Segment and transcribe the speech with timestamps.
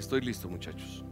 [0.00, 1.04] Estoy listo, muchachos.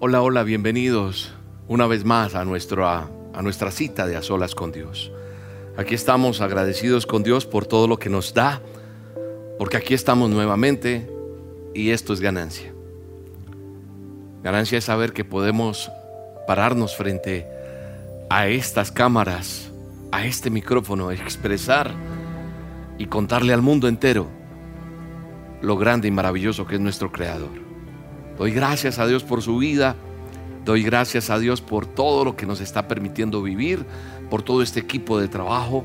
[0.00, 1.32] Hola, hola, bienvenidos
[1.68, 5.12] una vez más a nuestra, a nuestra cita de a solas con Dios.
[5.76, 8.60] Aquí estamos agradecidos con Dios por todo lo que nos da,
[9.56, 11.08] porque aquí estamos nuevamente
[11.74, 12.74] y esto es ganancia.
[14.42, 15.92] Ganancia es saber que podemos
[16.48, 17.46] pararnos frente
[18.28, 19.71] a estas cámaras,
[20.12, 21.92] a este micrófono, expresar
[22.98, 24.28] y contarle al mundo entero
[25.62, 27.50] lo grande y maravilloso que es nuestro Creador.
[28.38, 29.96] Doy gracias a Dios por su vida.
[30.64, 33.84] Doy gracias a Dios por todo lo que nos está permitiendo vivir,
[34.30, 35.84] por todo este equipo de trabajo,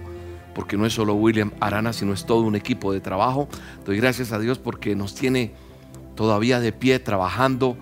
[0.53, 3.47] porque no es solo William Arana, sino es todo un equipo de trabajo.
[3.85, 5.53] Doy gracias a Dios porque nos tiene
[6.15, 7.77] todavía de pie trabajando,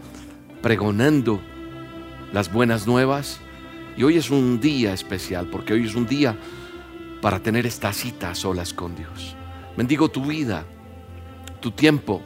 [0.61, 1.41] pregonando
[2.33, 3.39] las buenas nuevas.
[3.97, 6.38] Y hoy es un día especial, porque hoy es un día
[7.21, 9.35] para tener esta cita a solas con Dios.
[9.77, 10.65] Bendigo tu vida,
[11.59, 12.21] tu tiempo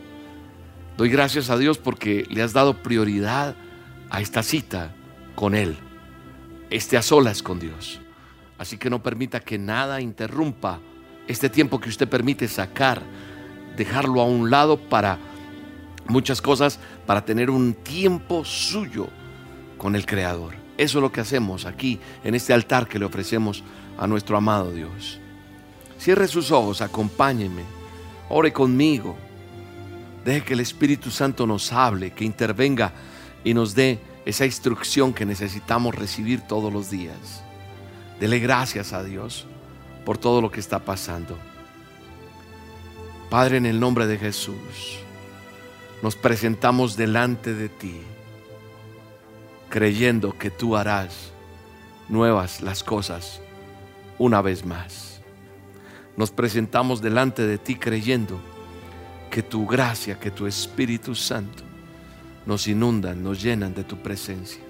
[1.00, 3.56] Doy gracias a Dios porque le has dado prioridad
[4.10, 4.94] a esta cita
[5.34, 5.78] con Él,
[6.70, 8.02] este a solas con Dios.
[8.58, 10.82] Así que no permita que nada interrumpa
[11.26, 13.02] este tiempo que usted permite sacar,
[13.78, 15.20] dejarlo a un lado para
[16.10, 19.08] muchas cosas, para tener un tiempo suyo
[19.78, 20.59] con el Creador.
[20.80, 23.66] Eso es lo que hacemos aquí, en este altar que le ofrecemos
[23.98, 25.20] a nuestro amado Dios.
[26.00, 27.64] Cierre sus ojos, acompáñeme,
[28.30, 29.18] ore conmigo.
[30.24, 32.94] Deje que el Espíritu Santo nos hable, que intervenga
[33.44, 37.44] y nos dé esa instrucción que necesitamos recibir todos los días.
[38.22, 39.48] Dele gracias a Dios
[40.06, 41.38] por todo lo que está pasando.
[43.30, 44.56] Padre, en el nombre de Jesús,
[46.02, 48.00] nos presentamos delante de ti,
[49.70, 51.32] creyendo que tú harás
[52.10, 53.42] nuevas las cosas
[54.18, 55.22] una vez más.
[56.18, 58.40] Nos presentamos delante de ti creyendo
[59.30, 61.64] que tu gracia, que tu Espíritu Santo
[62.46, 64.62] nos inundan, nos llenan de tu presencia.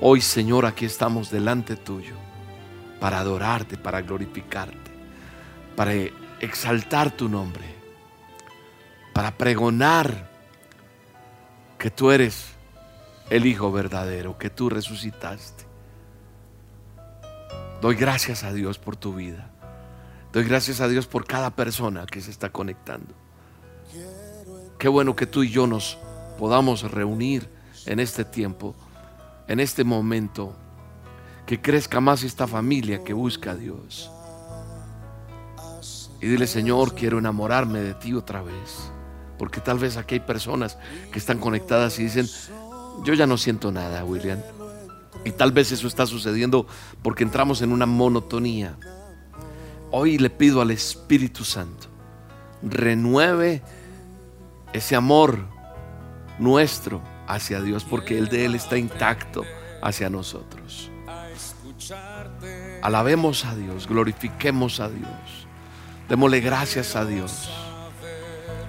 [0.00, 2.14] Hoy, Señor, aquí estamos delante tuyo
[3.00, 4.90] para adorarte, para glorificarte,
[5.76, 5.92] para
[6.40, 7.64] exaltar tu nombre,
[9.14, 10.28] para pregonar
[11.78, 12.55] que tú eres
[13.30, 15.64] el Hijo verdadero, que tú resucitaste.
[17.80, 19.50] Doy gracias a Dios por tu vida.
[20.32, 23.14] Doy gracias a Dios por cada persona que se está conectando.
[24.78, 25.98] Qué bueno que tú y yo nos
[26.38, 27.48] podamos reunir
[27.86, 28.74] en este tiempo,
[29.48, 30.54] en este momento,
[31.46, 34.10] que crezca más esta familia que busca a Dios.
[36.20, 38.90] Y dile, Señor, quiero enamorarme de ti otra vez.
[39.38, 40.78] Porque tal vez aquí hay personas
[41.12, 42.26] que están conectadas y dicen,
[43.04, 44.40] yo ya no siento nada, William.
[45.24, 46.66] Y tal vez eso está sucediendo
[47.02, 48.76] porque entramos en una monotonía.
[49.90, 51.88] Hoy le pido al Espíritu Santo,
[52.62, 53.62] renueve
[54.72, 55.46] ese amor
[56.38, 59.42] nuestro hacia Dios, porque el de Él está intacto
[59.82, 60.90] hacia nosotros.
[62.82, 65.46] Alabemos a Dios, glorifiquemos a Dios,
[66.08, 67.50] démosle gracias a Dios,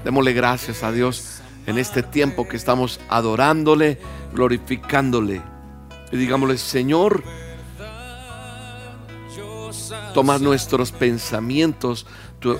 [0.03, 3.99] démosle gracias a Dios en este tiempo que estamos adorándole,
[4.37, 5.41] glorificándole.
[6.13, 7.23] Y digámosle, Señor,
[10.13, 12.05] toma nuestros pensamientos,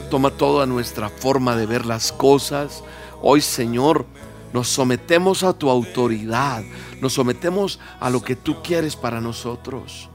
[0.10, 2.84] toma toda nuestra forma de ver las cosas,
[3.22, 4.06] Hoy, Señor,
[4.54, 6.64] nos sometemos a tu autoridad,
[7.02, 10.10] nos sometemos a lo que tú quieres para nosotros.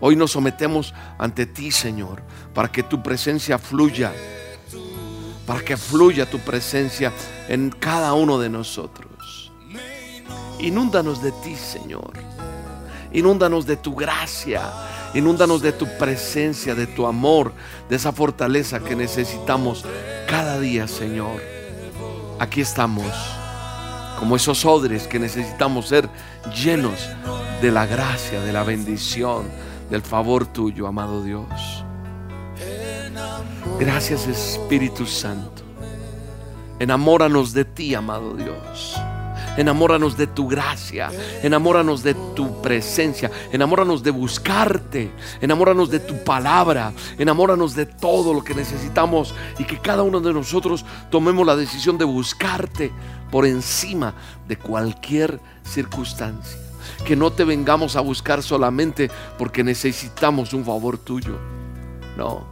[0.00, 2.22] Hoy nos sometemos ante ti, Señor,
[2.52, 4.12] para que tu presencia fluya,
[5.46, 7.12] para que fluya tu presencia
[7.48, 9.05] en cada uno de nosotros.
[10.58, 12.12] Inúndanos de ti, Señor.
[13.12, 14.62] Inúndanos de tu gracia.
[15.14, 17.52] Inúndanos de tu presencia, de tu amor,
[17.88, 19.84] de esa fortaleza que necesitamos
[20.26, 21.56] cada día, Señor
[22.38, 23.12] aquí estamos,
[24.18, 26.08] como esos odres que necesitamos ser
[26.54, 27.08] llenos
[27.60, 29.48] de la gracia, de la bendición,
[29.90, 31.84] del favor tuyo, amado Dios.
[33.78, 35.62] Gracias Espíritu Santo.
[36.78, 38.96] Enamóranos de ti, amado Dios.
[39.56, 41.10] Enamóranos de tu gracia,
[41.42, 45.10] enamóranos de tu presencia, enamóranos de buscarte,
[45.40, 50.32] enamóranos de tu palabra, enamóranos de todo lo que necesitamos y que cada uno de
[50.32, 52.92] nosotros tomemos la decisión de buscarte
[53.30, 54.14] por encima
[54.46, 56.58] de cualquier circunstancia.
[57.04, 61.38] Que no te vengamos a buscar solamente porque necesitamos un favor tuyo.
[62.16, 62.46] No,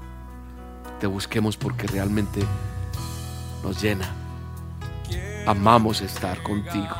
[1.00, 2.40] te busquemos porque realmente
[3.62, 4.23] nos llena
[5.46, 6.96] Amamos estar contigo.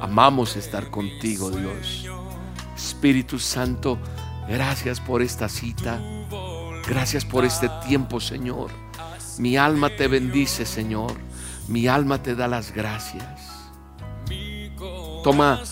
[0.00, 2.08] Amamos estar contigo, Dios.
[2.74, 3.98] Espíritu Santo,
[4.48, 6.00] gracias por esta cita.
[6.88, 8.70] Gracias por este tiempo, Señor.
[9.38, 11.12] Mi alma te bendice, Señor.
[11.68, 13.70] Mi alma te da las gracias.
[15.22, 15.62] Toma,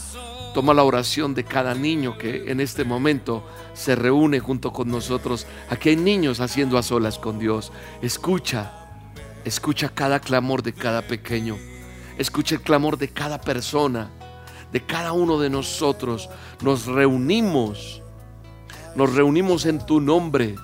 [0.55, 3.45] toma la oración de cada niño que en este momento
[3.75, 5.45] se reúne junto con nosotros.
[5.69, 7.73] Aquí hay niños haciendo a solas con Dios.
[8.01, 8.71] Escucha,
[9.45, 11.57] escucha cada clamor de cada pequeño.
[12.21, 14.11] Escucha el clamor de cada persona,
[14.71, 16.29] de cada uno de nosotros.
[16.61, 18.03] Nos reunimos,
[18.95, 20.55] nos reunimos en tu nombre,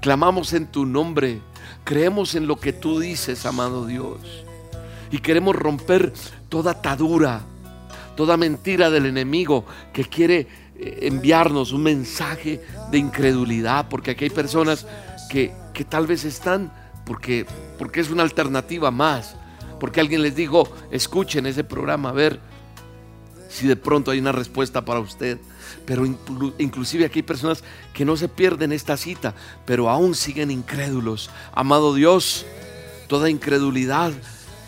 [0.00, 1.42] clamamos en tu nombre,
[1.82, 4.20] creemos en lo que tú dices, amado Dios.
[5.10, 6.12] Y queremos romper
[6.48, 7.40] toda atadura,
[8.14, 10.46] toda mentira del enemigo que quiere
[10.78, 14.86] eh, enviarnos un mensaje de incredulidad, porque aquí hay personas
[15.28, 16.72] que, que tal vez están
[17.04, 17.46] porque,
[17.78, 19.34] porque es una alternativa más
[19.78, 22.40] porque alguien les dijo, escuchen ese programa, a ver
[23.48, 25.38] si de pronto hay una respuesta para usted.
[25.86, 26.04] Pero
[26.58, 27.64] inclusive aquí hay personas
[27.94, 29.34] que no se pierden esta cita,
[29.64, 31.30] pero aún siguen incrédulos.
[31.54, 32.44] Amado Dios,
[33.06, 34.12] toda incredulidad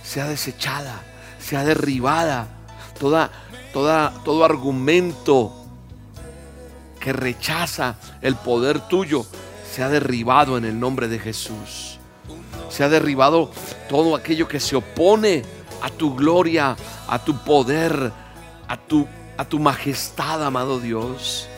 [0.02, 1.02] sea desechada,
[1.38, 2.48] sea derribada.
[2.98, 3.30] Toda,
[3.72, 5.54] toda, todo argumento
[7.00, 9.24] que rechaza el poder tuyo
[9.72, 11.99] sea derribado en el nombre de Jesús
[12.70, 13.50] se ha derribado
[13.88, 15.42] todo aquello que se opone
[15.82, 16.76] a tu gloria,
[17.08, 18.12] a tu poder,
[18.68, 19.06] a tu,
[19.36, 21.48] a tu majestad, amado Dios.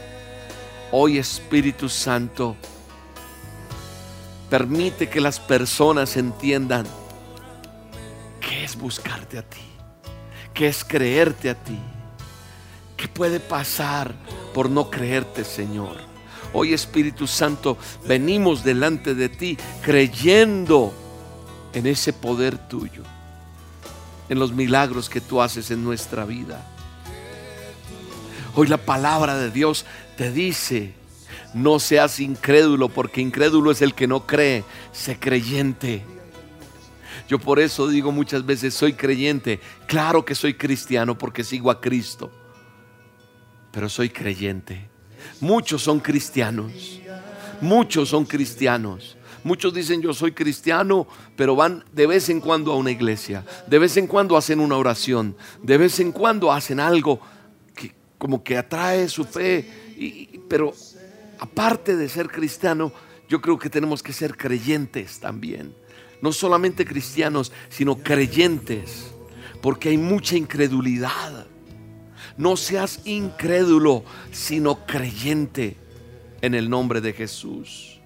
[0.91, 2.57] Hoy Espíritu Santo,
[4.51, 6.87] permite que las personas entiendan
[8.41, 9.63] qué es buscarte a ti,
[10.53, 11.79] qué es creerte a ti,
[12.97, 14.15] qué puede pasar
[14.53, 16.12] por no creerte, Señor.
[16.53, 20.93] Hoy Espíritu Santo, venimos delante de ti creyendo
[21.73, 23.03] en ese poder tuyo,
[24.29, 26.67] en los milagros que tú haces en nuestra vida.
[28.55, 30.95] Hoy la palabra de Dios te dice,
[31.55, 36.05] no seas incrédulo, porque incrédulo es el que no cree, sé creyente.
[37.29, 39.59] Yo por eso digo muchas veces, soy creyente.
[39.87, 42.31] Claro que soy cristiano porque sigo a Cristo,
[43.71, 44.92] pero soy creyente.
[45.41, 47.01] Muchos son cristianos,
[47.61, 52.77] muchos son cristianos, Muchos dicen yo soy cristiano, pero van de vez en cuando a
[52.77, 57.21] una iglesia, de vez en cuando hacen una oración, de vez en cuando hacen algo
[57.75, 60.73] que como que atrae su fe, pero
[61.41, 62.93] aparte de ser cristiano,
[63.29, 65.75] yo creo que tenemos que ser creyentes también.
[66.21, 69.13] No solamente cristianos, sino creyentes,
[69.61, 71.47] porque hay mucha incredulidad.
[72.37, 75.77] No seas incrédulo, sino creyente
[76.41, 78.01] en el nombre de Jesús.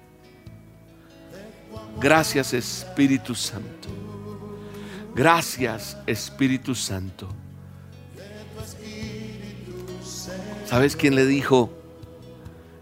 [2.01, 3.89] Gracias Espíritu Santo.
[5.15, 7.29] Gracias Espíritu Santo.
[10.67, 11.73] ¿Sabes quién le dijo?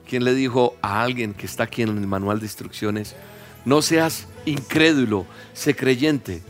[0.09, 3.15] ¿Quién le dijo a alguien que está aquí en el manual de instrucciones?
[3.65, 6.43] No seas incrédulo, sé creyente.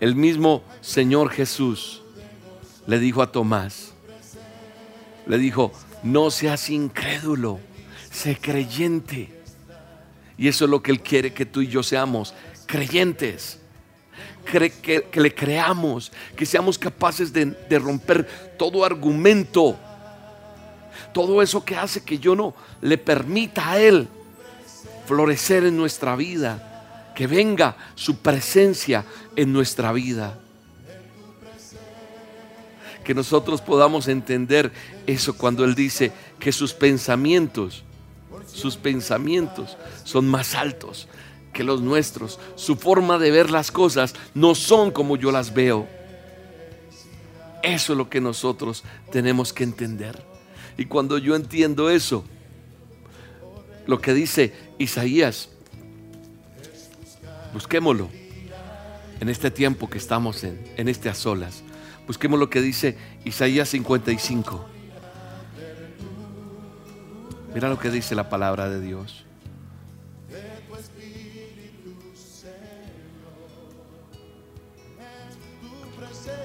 [0.00, 2.02] El mismo Señor Jesús
[2.86, 3.94] le dijo a Tomás,
[5.26, 7.60] le dijo, no seas incrédulo,
[8.10, 9.42] sé creyente.
[10.38, 12.34] Y eso es lo que Él quiere que tú y yo seamos,
[12.66, 13.60] creyentes.
[14.50, 19.76] que, le creamos, que seamos capaces de, romper todo argumento,
[21.12, 24.08] todo eso que hace que yo no le permita a Él
[25.06, 29.04] florecer en nuestra vida, que venga su presencia
[29.34, 30.38] en nuestra vida.
[33.06, 34.70] Que nosotros podamos entender
[35.06, 37.84] eso cuando Él dice que sus pensamientos
[38.52, 41.08] sus pensamientos son más altos
[41.52, 42.38] que los nuestros.
[42.54, 45.86] Su forma de ver las cosas no son como yo las veo.
[47.62, 50.22] Eso es lo que nosotros tenemos que entender.
[50.78, 52.24] Y cuando yo entiendo eso,
[53.86, 55.48] lo que dice Isaías,
[57.52, 58.08] busquémoslo
[59.20, 61.62] en este tiempo que estamos en, en este a solas.
[62.06, 64.64] Busquemos lo que dice Isaías 55.
[67.52, 69.24] Mira lo que dice la palabra de Dios.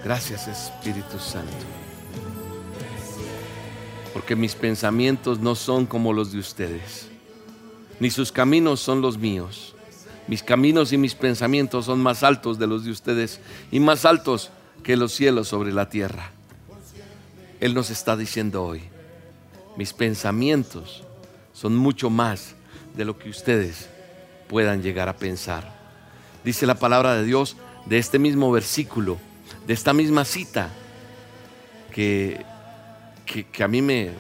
[0.04, 1.52] Gracias Espíritu Santo.
[4.14, 7.08] Porque mis pensamientos no son como los de ustedes,
[8.00, 9.76] ni sus caminos son los míos.
[10.28, 13.40] Mis caminos y mis pensamientos son más altos de los de ustedes
[13.72, 14.50] y más altos
[14.84, 16.32] que los cielos sobre la tierra.
[17.60, 18.82] Él nos está diciendo hoy,
[19.78, 21.04] mis pensamientos
[21.54, 22.56] son mucho más
[22.96, 23.90] de lo que ustedes
[24.50, 25.72] puedan llegar a pensar.
[26.44, 29.18] Dice la palabra de Dios de este mismo versículo,
[29.68, 30.70] de esta misma cita,
[31.92, 32.44] que,
[33.26, 34.12] que, a mí me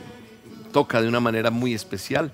[0.72, 2.32] toca de una manera muy especial.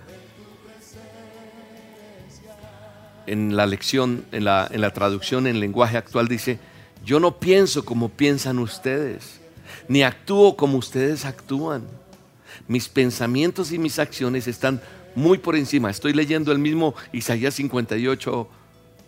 [3.27, 6.59] en la lección, en la, en la traducción en lenguaje actual dice,
[7.03, 9.39] yo no pienso como piensan ustedes,
[9.87, 11.87] ni actúo como ustedes actúan.
[12.67, 14.81] Mis pensamientos y mis acciones están
[15.15, 15.89] muy por encima.
[15.89, 18.47] Estoy leyendo el mismo Isaías 58,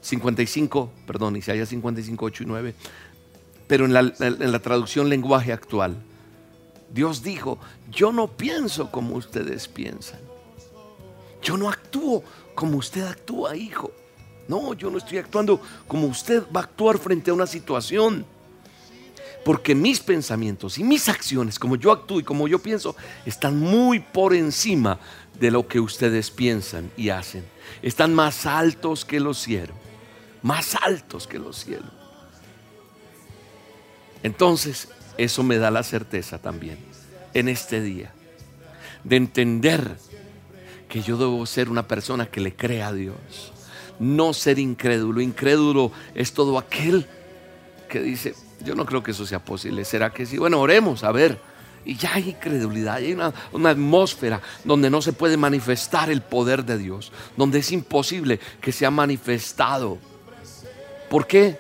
[0.02, 2.76] 55, perdón, Isaías 55, 8 y 9,
[3.68, 5.98] pero en la, en la traducción lenguaje actual.
[6.92, 7.60] Dios dijo,
[7.92, 10.20] yo no pienso como ustedes piensan.
[11.42, 12.24] Yo no actúo
[12.56, 13.92] como usted actúa, hijo.
[14.50, 18.26] No, yo no estoy actuando como usted va a actuar frente a una situación.
[19.46, 24.00] Porque mis pensamientos y mis acciones, como yo actúo y como yo pienso, están muy
[24.00, 25.00] por encima
[25.40, 27.46] de lo que ustedes piensan y hacen.
[27.82, 29.78] Están más altos que los cielos.
[30.42, 31.92] Más altos que los cielos.
[34.24, 36.80] Entonces, eso me da la certeza también
[37.36, 38.14] en este día
[39.04, 39.98] de entender
[40.88, 43.54] que yo debo ser una persona que le crea a Dios,
[44.00, 45.22] no ser incrédulo.
[45.22, 47.06] Incrédulo es todo aquel
[47.90, 49.86] que dice, yo no creo que eso sea posible.
[49.86, 50.38] ¿Será que sí?
[50.38, 51.40] Bueno, oremos, a ver.
[51.86, 56.66] Y ya hay incredulidad, hay una, una, atmósfera donde no se puede manifestar el poder
[56.66, 59.98] de Dios, donde es imposible que sea manifestado.
[61.10, 61.58] ¿Por qué?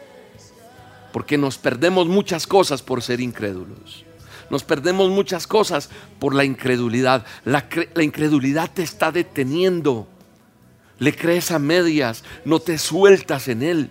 [1.13, 4.05] Porque nos perdemos muchas cosas por ser incrédulos.
[4.49, 7.25] Nos perdemos muchas cosas por la incredulidad.
[7.45, 10.07] La, la incredulidad te está deteniendo.
[10.99, 13.89] Le crees a medias, no te sueltas en él.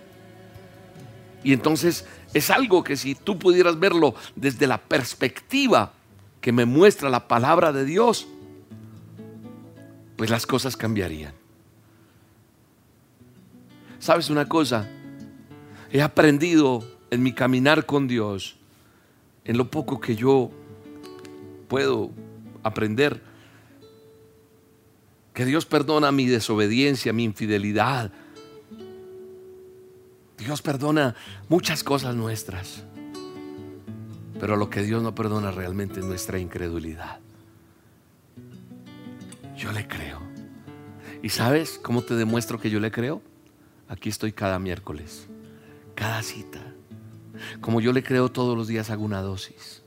[1.43, 5.93] Y entonces es algo que si tú pudieras verlo desde la perspectiva
[6.41, 8.27] que me muestra la palabra de Dios,
[10.15, 11.33] pues las cosas cambiarían.
[13.99, 14.87] ¿Sabes una cosa?
[15.91, 18.55] He aprendido en mi caminar con Dios,
[19.45, 20.51] en lo poco que yo
[21.67, 22.11] puedo
[22.63, 23.21] aprender,
[25.39, 28.11] que Dios perdona mi desobediencia, mi infidelidad.
[30.37, 31.15] Dios perdona
[31.47, 32.83] muchas cosas nuestras.
[34.37, 37.21] Pero lo que Dios no perdona realmente es nuestra incredulidad.
[39.55, 40.19] Yo le creo.
[41.23, 43.21] ¿Y sabes cómo te demuestro que yo le creo?
[43.87, 45.29] Aquí estoy cada miércoles,
[45.95, 46.59] cada cita.
[47.61, 49.78] Como yo le creo todos los días hago una dosis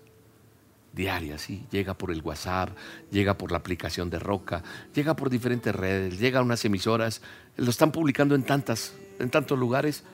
[0.92, 2.70] diaria, sí, llega por el WhatsApp,
[3.10, 4.62] llega por la aplicación de Roca,
[4.94, 7.22] llega por diferentes redes, llega a unas emisoras,
[7.56, 10.04] lo están publicando en tantas, en tantos lugares.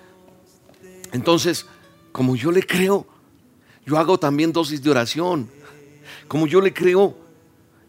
[1.13, 1.67] Entonces,
[2.13, 3.07] como yo le creo,
[3.85, 5.51] yo hago también dosis de oración.
[6.27, 7.17] Como yo le creo,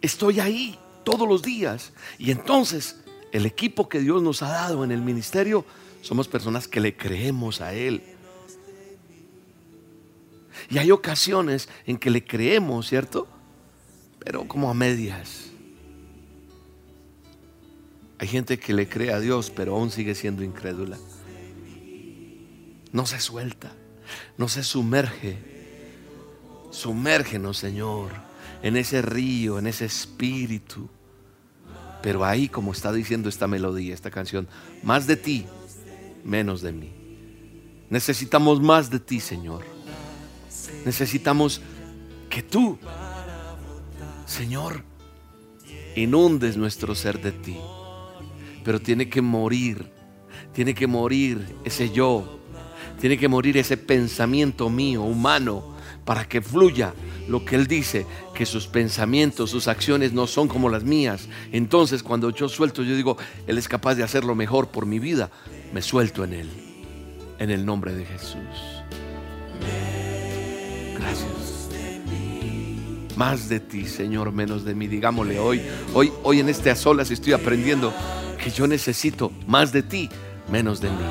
[0.01, 1.93] estoy ahí todos los días.
[2.17, 5.65] Y entonces, el equipo que Dios nos ha dado en el ministerio,
[6.01, 8.01] somos personas que le creemos a Él.
[10.69, 13.27] Y hay ocasiones en que le creemos, ¿cierto?
[14.19, 15.49] Pero como a medias.
[18.19, 20.97] Hay gente que le cree a Dios, pero aún sigue siendo incrédula.
[22.91, 23.71] No se suelta,
[24.37, 25.37] no se sumerge.
[26.71, 28.11] Sumérgenos, Señor,
[28.61, 30.89] en ese río, en ese espíritu.
[32.01, 34.47] Pero ahí, como está diciendo esta melodía, esta canción,
[34.83, 35.45] más de ti,
[36.23, 36.91] menos de mí.
[37.89, 39.63] Necesitamos más de ti, Señor.
[40.85, 41.61] Necesitamos
[42.29, 42.77] que tú,
[44.25, 44.83] Señor,
[45.95, 47.57] inundes nuestro ser de ti.
[48.63, 49.91] Pero tiene que morir,
[50.53, 52.39] tiene que morir ese yo,
[52.99, 55.75] tiene que morir ese pensamiento mío, humano,
[56.05, 56.93] para que fluya
[57.27, 61.27] lo que Él dice, que sus pensamientos, sus acciones no son como las mías.
[61.51, 64.99] Entonces cuando yo suelto, yo digo, Él es capaz de hacer lo mejor por mi
[64.99, 65.29] vida,
[65.73, 66.49] me suelto en Él,
[67.39, 68.78] en el nombre de Jesús.
[70.99, 71.69] Gracias.
[73.15, 74.87] Más de ti, Señor, menos de mí.
[74.87, 75.61] Digámosle hoy,
[75.93, 77.93] hoy, hoy en este a solas estoy aprendiendo
[78.41, 80.09] que yo necesito más de ti,
[80.51, 81.05] menos de mí.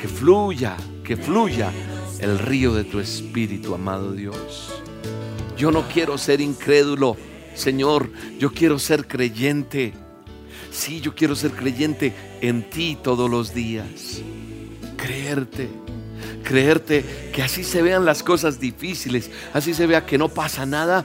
[0.00, 1.70] Que fluya, que fluya
[2.18, 4.72] el río de tu espíritu, amado Dios.
[5.56, 7.16] Yo no quiero ser incrédulo,
[7.54, 9.94] Señor, yo quiero ser creyente.
[10.70, 14.20] Sí, yo quiero ser creyente en ti todos los días.
[14.96, 15.68] Creerte
[16.46, 21.04] creerte que así se vean las cosas difíciles, así se vea que no pasa nada,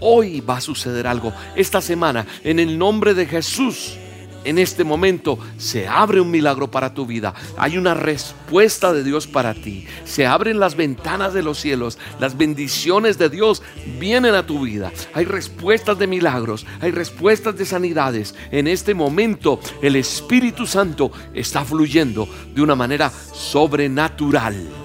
[0.00, 1.32] hoy va a suceder algo.
[1.56, 3.96] Esta semana, en el nombre de Jesús,
[4.44, 7.32] en este momento se abre un milagro para tu vida.
[7.56, 9.86] Hay una respuesta de Dios para ti.
[10.04, 11.96] Se abren las ventanas de los cielos.
[12.18, 13.62] Las bendiciones de Dios
[14.00, 14.90] vienen a tu vida.
[15.14, 16.66] Hay respuestas de milagros.
[16.80, 18.34] Hay respuestas de sanidades.
[18.50, 24.81] En este momento el Espíritu Santo está fluyendo de una manera sobrenatural.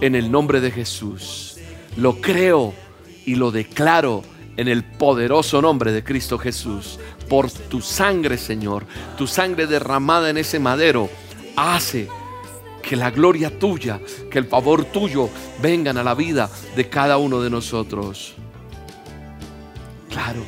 [0.00, 1.56] En el nombre de Jesús.
[1.96, 2.74] Lo creo
[3.26, 4.22] y lo declaro
[4.56, 6.98] en el poderoso nombre de Cristo Jesús.
[7.28, 8.86] por tu sangre, Señor,
[9.18, 11.10] tu sangre derramada en ese madero,
[11.56, 12.08] hace
[12.82, 14.00] que la gloria tuya,
[14.30, 15.28] que el favor tuyo
[15.60, 18.34] vengan a la vida de cada uno de nosotros.
[20.08, 20.42] Claro,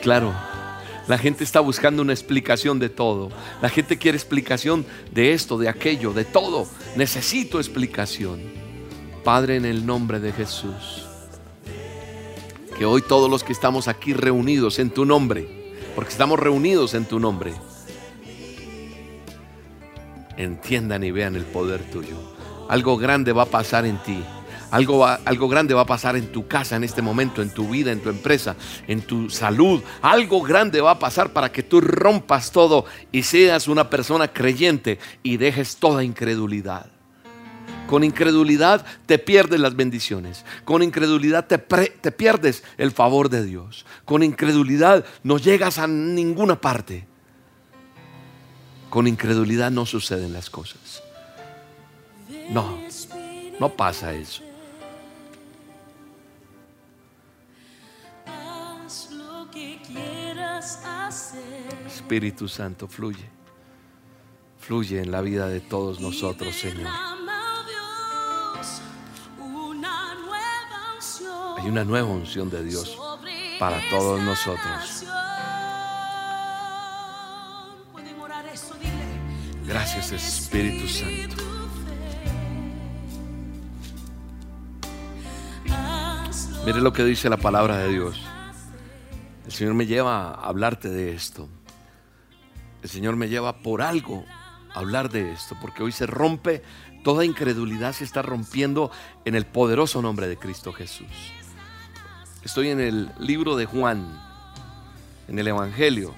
[0.00, 0.47] claro.
[1.08, 3.30] La gente está buscando una explicación de todo.
[3.62, 6.68] La gente quiere explicación de esto, de aquello, de todo.
[6.96, 8.40] Necesito explicación.
[9.24, 11.06] Padre, en el nombre de Jesús.
[12.76, 17.06] Que hoy todos los que estamos aquí reunidos en tu nombre, porque estamos reunidos en
[17.06, 17.54] tu nombre,
[20.36, 22.16] entiendan y vean el poder tuyo.
[22.68, 24.22] Algo grande va a pasar en ti.
[24.70, 27.90] Algo, algo grande va a pasar en tu casa en este momento, en tu vida,
[27.90, 28.54] en tu empresa,
[28.86, 29.82] en tu salud.
[30.02, 34.98] Algo grande va a pasar para que tú rompas todo y seas una persona creyente
[35.22, 36.90] y dejes toda incredulidad.
[37.86, 40.44] Con incredulidad te pierdes las bendiciones.
[40.66, 43.86] Con incredulidad te, te, pierdes el favor de Dios.
[44.04, 47.06] Con incredulidad no llegas a ninguna parte.
[48.90, 51.02] Con incredulidad no suceden las cosas.
[52.50, 52.78] No,
[53.58, 54.47] no pasa eso.
[62.08, 63.28] Espíritu Santo, fluye.
[64.58, 66.90] Fluye en la vida de todos nosotros, Señor.
[71.58, 72.98] Hay una nueva unción de Dios
[73.58, 75.04] para todos nosotros.
[79.66, 81.36] Gracias, Espíritu Santo.
[86.64, 88.18] Mire lo que dice la palabra de Dios.
[89.44, 91.50] El Señor me lleva a hablarte de esto.
[92.82, 94.24] El Señor me lleva por algo
[94.74, 96.62] a hablar de esto, porque hoy se rompe,
[97.02, 98.90] toda incredulidad se está rompiendo
[99.24, 101.06] en el poderoso nombre de Cristo Jesús.
[102.44, 104.06] Estoy en el libro de Juan,
[105.26, 106.14] en el Evangelio.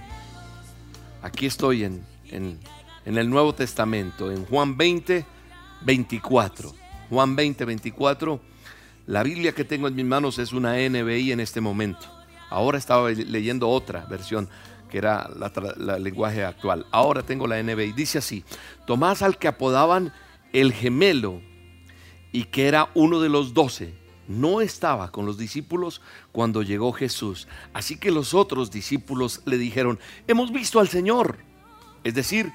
[1.22, 2.58] Aquí estoy en, en,
[3.04, 5.24] en el Nuevo Testamento, en Juan 20,
[5.82, 6.74] 24.
[7.08, 8.40] Juan 20, 24.
[9.06, 12.06] La Biblia que tengo en mis manos es una NBI en este momento.
[12.50, 14.48] Ahora estaba leyendo otra versión
[14.90, 15.30] que era
[15.96, 16.84] el lenguaje actual.
[16.90, 17.92] Ahora tengo la NBI.
[17.92, 18.44] Dice así,
[18.86, 20.12] Tomás al que apodaban
[20.52, 21.40] el gemelo
[22.32, 23.94] y que era uno de los doce,
[24.28, 27.48] no estaba con los discípulos cuando llegó Jesús.
[27.72, 29.98] Así que los otros discípulos le dijeron,
[30.28, 31.38] hemos visto al Señor.
[32.04, 32.52] Es decir,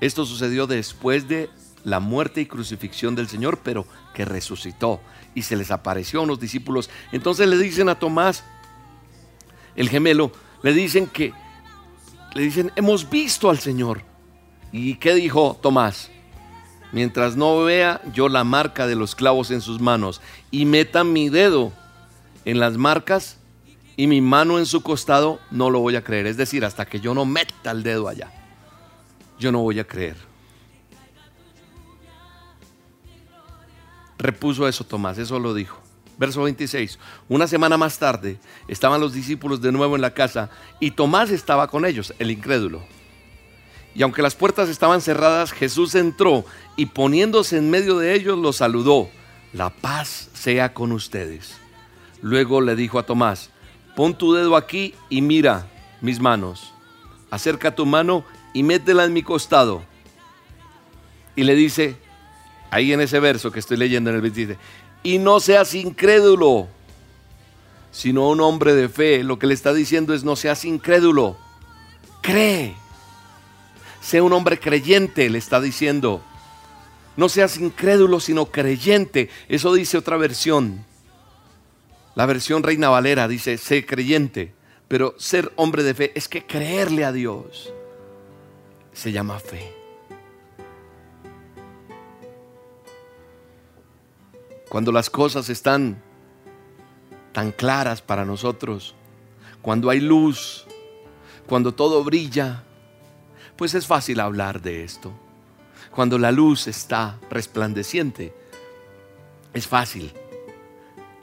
[0.00, 1.50] esto sucedió después de
[1.82, 5.00] la muerte y crucifixión del Señor, pero que resucitó
[5.34, 6.90] y se les apareció a unos discípulos.
[7.12, 8.44] Entonces le dicen a Tomás,
[9.74, 10.32] el gemelo,
[10.62, 11.32] le dicen que,
[12.34, 14.02] le dicen, hemos visto al Señor.
[14.72, 16.10] ¿Y qué dijo Tomás?
[16.92, 21.28] Mientras no vea yo la marca de los clavos en sus manos y meta mi
[21.28, 21.72] dedo
[22.44, 23.38] en las marcas
[23.96, 26.26] y mi mano en su costado, no lo voy a creer.
[26.26, 28.30] Es decir, hasta que yo no meta el dedo allá,
[29.38, 30.16] yo no voy a creer.
[34.18, 35.85] Repuso eso Tomás, eso lo dijo.
[36.18, 36.98] Verso 26.
[37.28, 40.50] Una semana más tarde estaban los discípulos de nuevo en la casa
[40.80, 42.82] y Tomás estaba con ellos, el incrédulo.
[43.94, 46.44] Y aunque las puertas estaban cerradas, Jesús entró
[46.76, 49.08] y poniéndose en medio de ellos los saludó.
[49.52, 51.56] La paz sea con ustedes.
[52.20, 53.50] Luego le dijo a Tomás,
[53.94, 55.66] pon tu dedo aquí y mira
[56.02, 56.74] mis manos.
[57.30, 59.82] Acerca tu mano y métela en mi costado.
[61.34, 61.96] Y le dice,
[62.70, 64.58] ahí en ese verso que estoy leyendo en el 27,
[65.06, 66.66] y no seas incrédulo,
[67.92, 69.22] sino un hombre de fe.
[69.22, 71.36] Lo que le está diciendo es no seas incrédulo,
[72.22, 72.74] cree.
[74.00, 76.22] Sea un hombre creyente, le está diciendo.
[77.16, 79.30] No seas incrédulo, sino creyente.
[79.48, 80.84] Eso dice otra versión.
[82.16, 84.54] La versión Reina Valera dice, sé creyente.
[84.88, 87.72] Pero ser hombre de fe es que creerle a Dios
[88.92, 89.85] se llama fe.
[94.68, 96.02] Cuando las cosas están
[97.32, 98.94] tan claras para nosotros,
[99.62, 100.66] cuando hay luz,
[101.46, 102.62] cuando todo brilla,
[103.56, 105.12] pues es fácil hablar de esto.
[105.90, 108.34] Cuando la luz está resplandeciente,
[109.54, 110.12] es fácil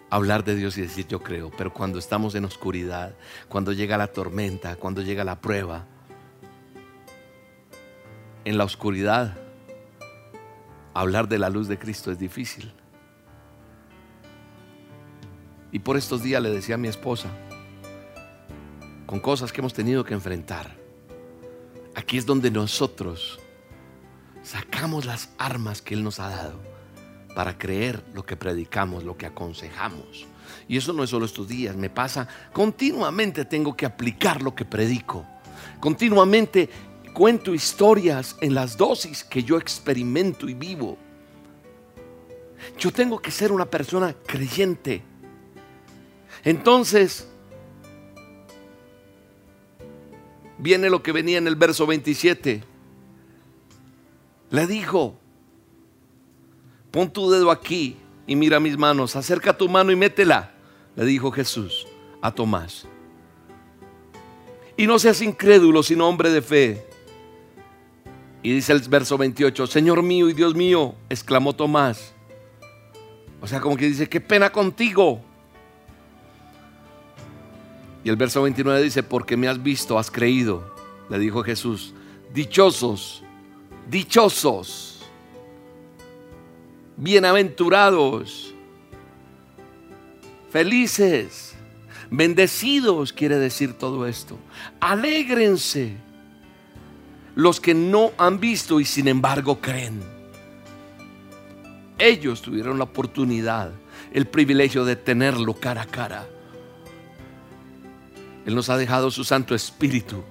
[0.10, 3.16] hablar de Dios y decir yo creo, pero cuando estamos en oscuridad,
[3.50, 5.86] cuando llega la tormenta, cuando llega la prueba,
[8.46, 9.38] en la oscuridad,
[10.94, 12.74] hablar de la luz de Cristo es difícil.
[15.74, 17.30] Y por estos días le decía a mi esposa,
[19.08, 20.78] con cosas que hemos tenido que enfrentar,
[21.96, 23.40] aquí es donde nosotros
[24.44, 26.60] sacamos las armas que Él nos ha dado
[27.36, 30.28] para creer lo que predicamos, lo que aconsejamos,
[30.68, 34.66] Y eso no es solo estos días, me pasa continuamente tengo que aplicar lo que
[34.66, 35.26] predico.
[35.80, 36.70] Continuamente
[37.14, 41.00] cuento historias en las dosis que yo experimento y vivo.
[42.78, 45.13] Yo tengo que ser una persona creyente.
[46.44, 47.28] Entonces,
[50.58, 52.64] viene lo que venía en el verso 27.
[54.50, 55.16] Le dijo,
[56.92, 60.52] pon tu dedo aquí y mira mis manos, acerca tu mano y métela,
[60.96, 61.88] le dijo Jesús
[62.22, 62.88] a Tomás.
[64.78, 66.88] Y no seas incrédulo, sino hombre de fe.
[68.42, 72.14] Y dice el verso 28, Señor mío y Dios mío, exclamó Tomás.
[73.40, 75.22] O sea, como que dice, qué pena contigo.
[78.04, 80.74] Y el verso 29 dice, porque me has visto, has creído.
[81.10, 81.94] Le dijo Jesús,
[82.34, 83.24] dichosos,
[83.90, 85.04] dichosos,
[86.98, 88.54] bienaventurados,
[90.50, 91.54] felices,
[92.10, 94.38] bendecidos, quiere decir todo esto.
[94.80, 95.96] Alégrense
[97.36, 100.02] los que no han visto y sin embargo creen.
[101.98, 103.72] Ellos tuvieron la oportunidad,
[104.12, 106.28] el privilegio de tenerlo cara a cara.
[108.46, 110.24] Él nos ha dejado su Santo Espíritu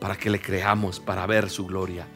[0.00, 2.06] para que le creamos, para ver su gloria.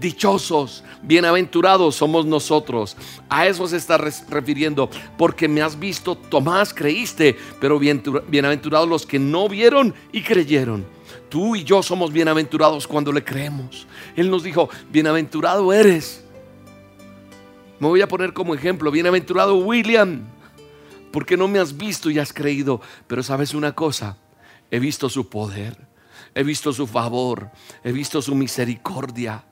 [0.00, 2.96] Dichosos, bienaventurados somos nosotros.
[3.28, 4.88] A eso se está refiriendo.
[5.16, 10.86] Porque me has visto, Tomás, creíste, pero bienaventurados los que no vieron y creyeron.
[11.28, 13.86] Tú y yo somos bienaventurados cuando le creemos.
[14.16, 16.24] Él nos dijo, bienaventurado eres.
[17.80, 20.22] Me voy a poner como ejemplo, bienaventurado William,
[21.12, 22.80] porque no me has visto y has creído.
[23.06, 24.16] Pero sabes una cosa,
[24.70, 25.88] he visto su poder,
[26.34, 27.50] he visto su favor,
[27.84, 29.44] he visto su misericordia.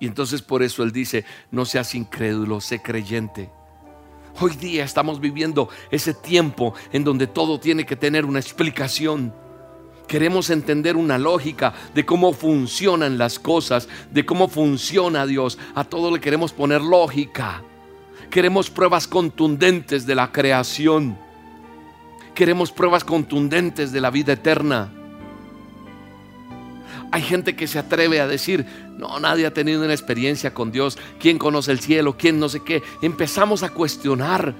[0.00, 3.50] Y entonces por eso Él dice, no seas incrédulo, sé creyente.
[4.40, 9.34] Hoy día estamos viviendo ese tiempo en donde todo tiene que tener una explicación.
[10.06, 15.58] Queremos entender una lógica de cómo funcionan las cosas, de cómo funciona Dios.
[15.74, 17.64] A todo le queremos poner lógica.
[18.30, 21.18] Queremos pruebas contundentes de la creación.
[22.34, 24.92] Queremos pruebas contundentes de la vida eterna.
[27.10, 28.66] Hay gente que se atreve a decir,
[28.98, 30.98] no, nadie ha tenido una experiencia con Dios.
[31.18, 32.16] ¿Quién conoce el cielo?
[32.18, 32.82] ¿Quién no sé qué?
[33.02, 34.54] Empezamos a cuestionar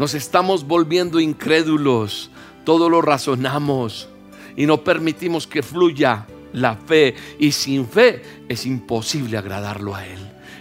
[0.00, 2.30] Nos estamos volviendo incrédulos.
[2.64, 4.08] Todo lo razonamos
[4.56, 7.14] y no permitimos que fluya la fe.
[7.38, 10.18] Y sin fe es imposible agradarlo a Él.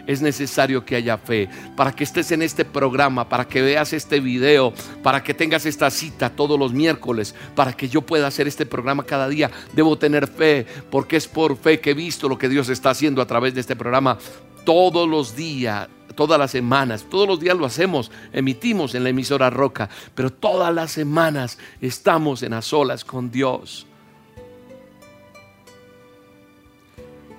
[0.07, 4.19] Es necesario que haya fe para que estés en este programa, para que veas este
[4.19, 4.73] video,
[5.03, 9.03] para que tengas esta cita todos los miércoles, para que yo pueda hacer este programa
[9.03, 9.51] cada día.
[9.73, 13.21] Debo tener fe, porque es por fe que he visto lo que Dios está haciendo
[13.21, 14.17] a través de este programa
[14.65, 19.49] todos los días todas las semanas, todos los días lo hacemos, emitimos en la emisora
[19.49, 23.87] Roca, pero todas las semanas estamos en a solas con Dios.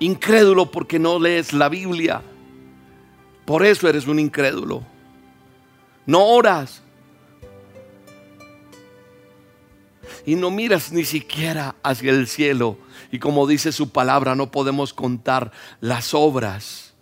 [0.01, 2.23] Incrédulo porque no lees la Biblia.
[3.45, 4.81] Por eso eres un incrédulo.
[6.07, 6.81] No oras.
[10.25, 12.79] Y no miras ni siquiera hacia el cielo.
[13.11, 16.95] Y como dice su palabra, no podemos contar las obras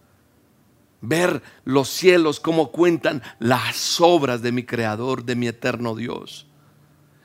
[0.99, 6.47] ver los cielos como cuentan las obras de mi Creador, de mi eterno Dios.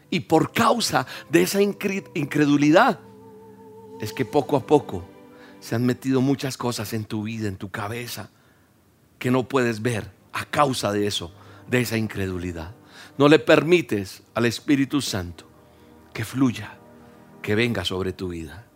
[0.09, 3.01] Y por causa de esa incredulidad
[4.01, 5.13] es que poco a poco
[5.64, 8.29] se han metido muchas cosas en tu vida, en tu cabeza,
[9.18, 11.33] que no puedes ver a causa de eso,
[11.70, 12.74] de esa incredulidad.
[13.16, 15.46] No le permites al Espíritu Santo
[16.12, 16.77] que fluya,
[17.40, 18.66] que venga sobre tu vida.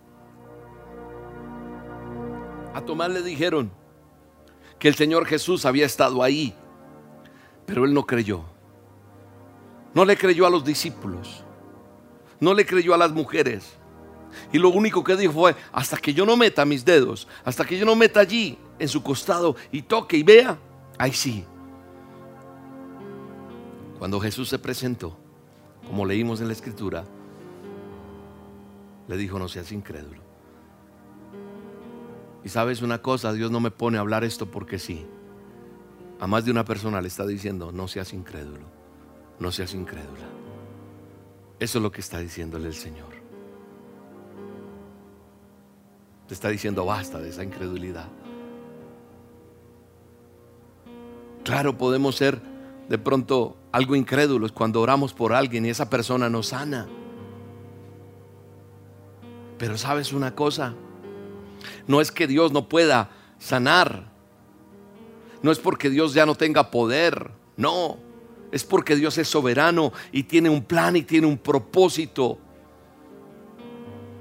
[2.72, 3.70] A Tomás le dijeron,
[4.79, 6.55] que el Señor Jesús había estado ahí,
[7.66, 8.44] pero él no creyó.
[9.92, 11.44] No le creyó a los discípulos,
[12.40, 13.78] no le creyó a las mujeres.
[14.53, 17.79] Y lo único que dijo fue, hasta que yo no meta mis dedos, hasta que
[17.79, 20.59] yo no meta allí en su costado y toque y vea,
[20.99, 21.45] ahí sí.
[23.99, 25.17] Cuando Jesús se presentó,
[25.87, 27.05] como leímos en la escritura,
[29.09, 30.23] le dijo, no seas incrédulo.
[32.45, 35.07] Y sabes una cosa, Dios no me pone a hablar esto porque sí.
[36.21, 38.67] A más de una persona le está diciendo, no seas incrédulo,
[39.38, 40.29] no seas incrédula.
[41.59, 43.08] Eso es lo que está diciéndole el Señor.
[46.29, 48.07] Te está diciendo, basta de esa incredulidad.
[51.43, 52.41] Claro, podemos ser
[52.88, 56.87] de pronto algo incrédulos cuando oramos por alguien y esa persona nos sana.
[59.57, 60.75] Pero sabes una cosa,
[61.87, 64.12] no es que Dios no pueda sanar.
[65.43, 67.97] No es porque Dios ya no tenga poder, no.
[68.53, 72.38] Es porque Dios es soberano y tiene un plan y tiene un propósito.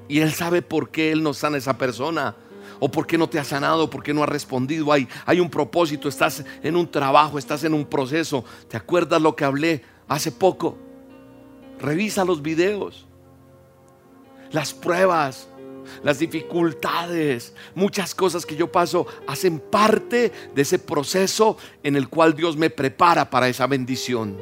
[0.08, 2.36] Y Él sabe por qué Él no sana a esa persona.
[2.80, 4.92] O por qué no te ha sanado, por qué no ha respondido.
[4.92, 8.46] Hay, hay un propósito, estás en un trabajo, estás en un proceso.
[8.68, 10.78] ¿Te acuerdas lo que hablé hace poco?
[11.80, 13.08] Revisa los videos.
[14.52, 15.48] Las pruebas,
[16.04, 22.36] las dificultades, muchas cosas que yo paso hacen parte de ese proceso en el cual
[22.36, 24.38] Dios me prepara para esa bendición.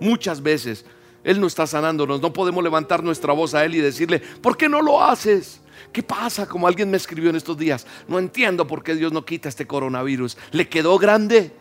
[0.00, 0.84] Muchas veces
[1.24, 4.68] Él no está sanándonos, no podemos levantar nuestra voz a Él y decirle, ¿por qué
[4.68, 5.62] no lo haces?
[5.90, 6.46] ¿Qué pasa?
[6.46, 9.66] Como alguien me escribió en estos días, no entiendo por qué Dios no quita este
[9.66, 10.36] coronavirus.
[10.52, 11.52] ¿Le quedó grande?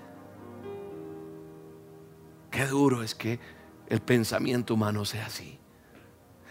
[2.52, 3.40] Qué duro es que
[3.88, 5.58] el pensamiento humano sea así.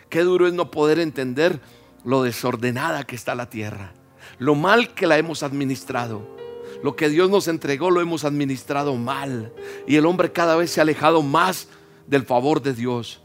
[0.08, 1.60] Qué duro es no poder entender
[2.04, 3.92] lo desordenada que está la tierra,
[4.38, 6.40] lo mal que la hemos administrado.
[6.82, 9.52] Lo que Dios nos entregó lo hemos administrado mal.
[9.86, 11.68] Y el hombre cada vez se ha alejado más
[12.06, 13.20] del favor de Dios.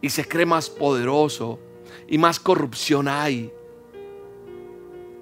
[0.00, 1.58] Y se cree más poderoso.
[2.08, 3.52] Y más corrupción hay.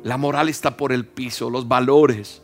[0.02, 2.42] La moral está por el piso, los valores.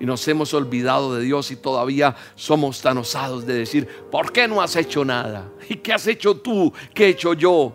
[0.00, 4.48] Y nos hemos olvidado de Dios y todavía somos tan osados de decir, ¿por qué
[4.48, 5.50] no has hecho nada?
[5.68, 6.72] ¿Y qué has hecho tú?
[6.94, 7.74] ¿Qué he hecho yo?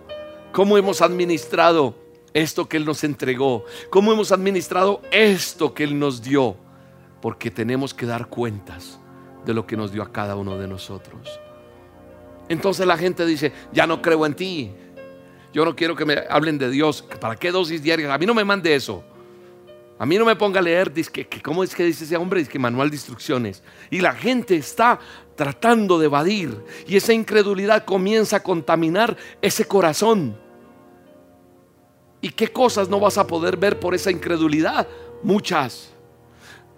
[0.51, 1.95] cómo hemos administrado
[2.33, 6.55] esto que Él nos entregó, cómo hemos administrado esto que Él nos dio,
[7.21, 8.99] porque tenemos que dar cuentas
[9.45, 11.39] de lo que nos dio a cada uno de nosotros.
[12.49, 14.71] Entonces la gente dice, ya no creo en ti,
[15.53, 18.11] yo no quiero que me hablen de Dios, ¿para qué dosis diarias?
[18.11, 19.03] A mí no me mande eso.
[19.97, 22.39] A mí no me ponga a leer, que, ¿cómo es que dice ese hombre?
[22.39, 23.61] Dice que manual de instrucciones.
[23.89, 24.99] Y la gente está
[25.35, 26.63] tratando de evadir.
[26.87, 30.37] Y esa incredulidad comienza a contaminar ese corazón.
[32.21, 34.87] ¿Y qué cosas no vas a poder ver por esa incredulidad?
[35.21, 35.91] Muchas.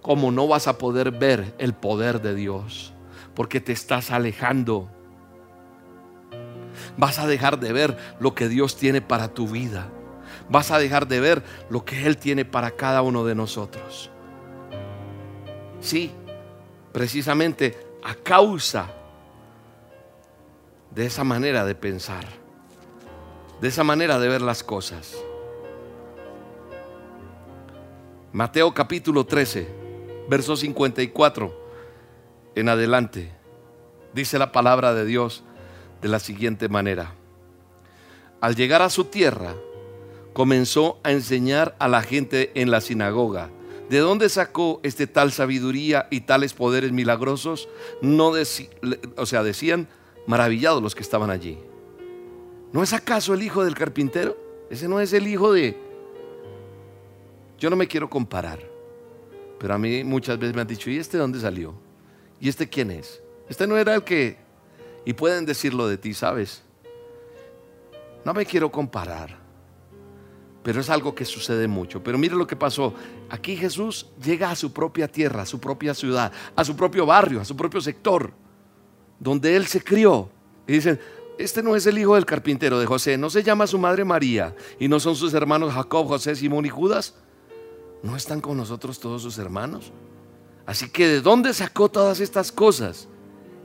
[0.02, 2.92] Como no vas a poder ver el poder de Dios.
[3.36, 4.90] Porque te estás alejando.
[6.98, 9.90] Vas a dejar de ver lo que Dios tiene para tu vida
[10.50, 14.10] vas a dejar de ver lo que Él tiene para cada uno de nosotros.
[15.80, 16.12] Sí,
[16.92, 18.92] precisamente a causa
[20.94, 22.26] de esa manera de pensar,
[23.62, 25.18] de esa manera de ver las cosas.
[28.34, 29.68] Mateo capítulo 13,
[30.30, 31.62] verso 54
[32.56, 33.32] en adelante,
[34.14, 35.44] dice la palabra de Dios
[36.02, 37.14] de la siguiente manera.
[38.40, 39.56] Al llegar a su tierra,
[40.34, 43.50] comenzó a enseñar a la gente en la sinagoga.
[43.90, 47.68] ¿De dónde sacó este tal sabiduría y tales poderes milagrosos?
[48.02, 48.34] No
[49.18, 49.88] o sea, decían
[50.28, 51.58] maravillados los que estaban allí.
[52.72, 54.38] ¿No es acaso el hijo del carpintero?
[54.70, 55.78] Ese no es el hijo de...
[57.60, 58.60] Yo no me quiero comparar,
[59.60, 61.76] pero a mí muchas veces me han dicho, ¿y este dónde salió?
[62.40, 63.22] ¿Y este quién es?
[63.50, 64.38] Este no era el que...
[65.06, 66.64] Y pueden decirlo de ti, ¿sabes?
[68.24, 69.40] No me quiero comparar.
[70.64, 72.04] Pero es algo que sucede mucho.
[72.04, 72.94] Pero mire lo que pasó.
[73.30, 77.42] Aquí Jesús llega a su propia tierra, a su propia ciudad, a su propio barrio,
[77.42, 78.32] a su propio sector,
[79.20, 80.30] donde él se crió.
[80.68, 81.00] Y dicen,
[81.40, 84.56] este no es el hijo del carpintero de José, no se llama su madre María,
[84.80, 87.16] y no son sus hermanos Jacob, José, Simón y Judas.
[88.04, 89.92] ¿No están con nosotros todos sus hermanos?
[90.68, 93.08] Así que ¿de dónde sacó todas estas cosas?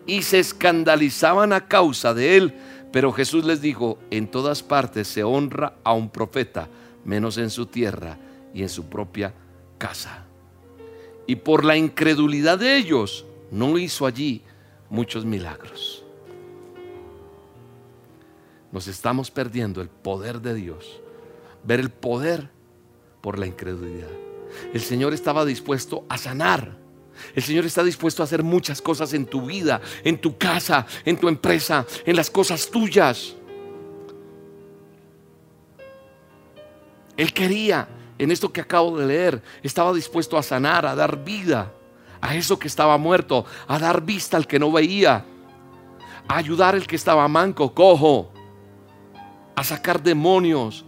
[0.07, 2.55] Y se escandalizaban a causa de él.
[2.93, 6.69] Pero Jesús les dijo, en todas partes se honra a un profeta
[7.05, 8.19] menos en su tierra
[8.55, 9.35] y en su propia
[9.79, 10.25] casa.
[11.27, 14.43] Y por la incredulidad de ellos, no hizo allí
[14.91, 16.05] muchos milagros.
[18.73, 21.01] Nos estamos perdiendo el poder de Dios.
[21.65, 22.51] Ver el poder
[23.21, 24.11] por la incredulidad.
[24.73, 26.77] El Señor estaba dispuesto a sanar.
[27.35, 31.17] El Señor está dispuesto a hacer muchas cosas en tu vida, en tu casa, en
[31.17, 33.35] tu empresa, en las cosas tuyas.
[37.17, 41.73] Él quería, en esto que acabo de leer, estaba dispuesto a sanar, a dar vida
[42.21, 45.25] a eso que estaba muerto, a dar vista al que no veía,
[46.29, 48.33] a ayudar al que estaba manco, cojo,
[49.55, 50.85] a sacar demonios,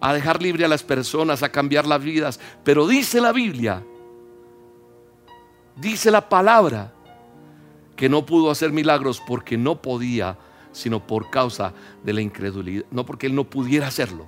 [0.00, 2.40] a dejar libre a las personas, a cambiar las vidas.
[2.64, 3.84] Pero dice la Biblia,
[5.82, 6.94] dice la palabra,
[7.94, 10.38] que no pudo hacer milagros porque no podía,
[10.72, 14.26] sino por causa de la incredulidad, no porque él no pudiera hacerlo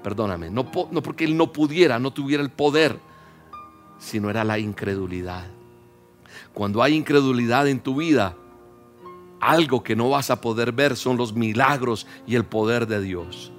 [0.00, 2.98] perdóname, no, porque él no pudiera, no tuviera el poder,
[3.98, 5.46] sino era la incredulidad.
[6.52, 8.36] Cuando hay incredulidad en tu vida,
[9.40, 13.52] algo que no vas a poder ver son los milagros y el poder de Dios.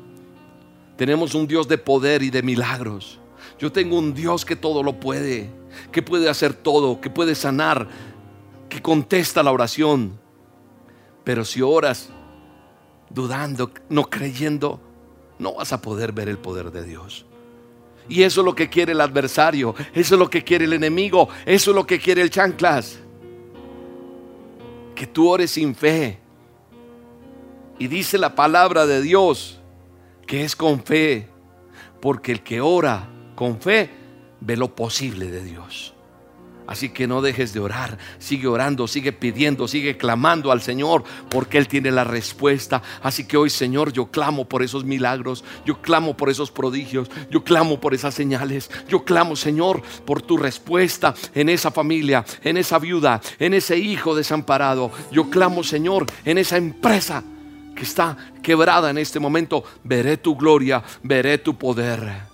[0.97, 3.19] Tenemos un Dios de poder y de milagros.
[3.59, 5.49] Yo tengo un Dios que todo lo puede,
[5.91, 7.87] que puede hacer todo, que puede sanar,
[8.69, 10.19] que contesta la oración.
[11.23, 12.09] Pero si oras
[13.09, 14.79] dudando, no creyendo,
[15.39, 17.25] no vas a poder ver el poder de Dios.
[18.09, 21.29] Y eso es lo que quiere el adversario, eso es lo que quiere el enemigo,
[21.45, 22.99] eso es lo que quiere el chanclas.
[24.95, 26.19] Que tú ores sin fe.
[27.79, 29.59] Y dice la palabra de Dios
[30.27, 31.27] que es con fe,
[31.99, 34.00] porque el que ora con fe
[34.41, 35.93] ve lo posible de Dios.
[36.71, 41.57] Así que no dejes de orar, sigue orando, sigue pidiendo, sigue clamando al Señor, porque
[41.57, 42.81] Él tiene la respuesta.
[43.03, 47.43] Así que hoy, Señor, yo clamo por esos milagros, yo clamo por esos prodigios, yo
[47.43, 52.79] clamo por esas señales, yo clamo, Señor, por tu respuesta en esa familia, en esa
[52.79, 54.91] viuda, en ese hijo desamparado.
[55.11, 57.21] Yo clamo, Señor, en esa empresa
[57.75, 59.65] que está quebrada en este momento.
[59.83, 62.30] Veré tu gloria, veré tu poder.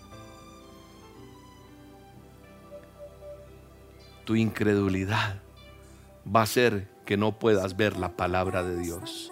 [4.28, 5.42] Tu incredulidad
[6.36, 9.32] va a ser que no puedas ver la palabra de Dios.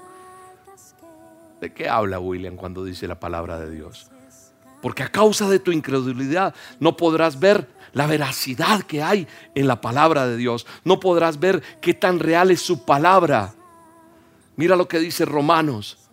[1.59, 4.09] ¿De qué habla William cuando dice la palabra de Dios?
[4.81, 9.81] Porque a causa de tu incredulidad no podrás ver la veracidad que hay en la
[9.81, 10.65] palabra de Dios.
[10.85, 13.53] No podrás ver qué tan real es su palabra.
[14.55, 16.07] Mira lo que dice Romanos,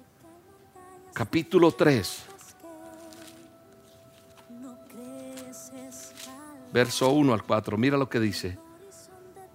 [1.14, 2.25] capítulo 3.
[6.73, 7.79] Verso 1 al 4.
[7.79, 8.62] Mira lo que dice.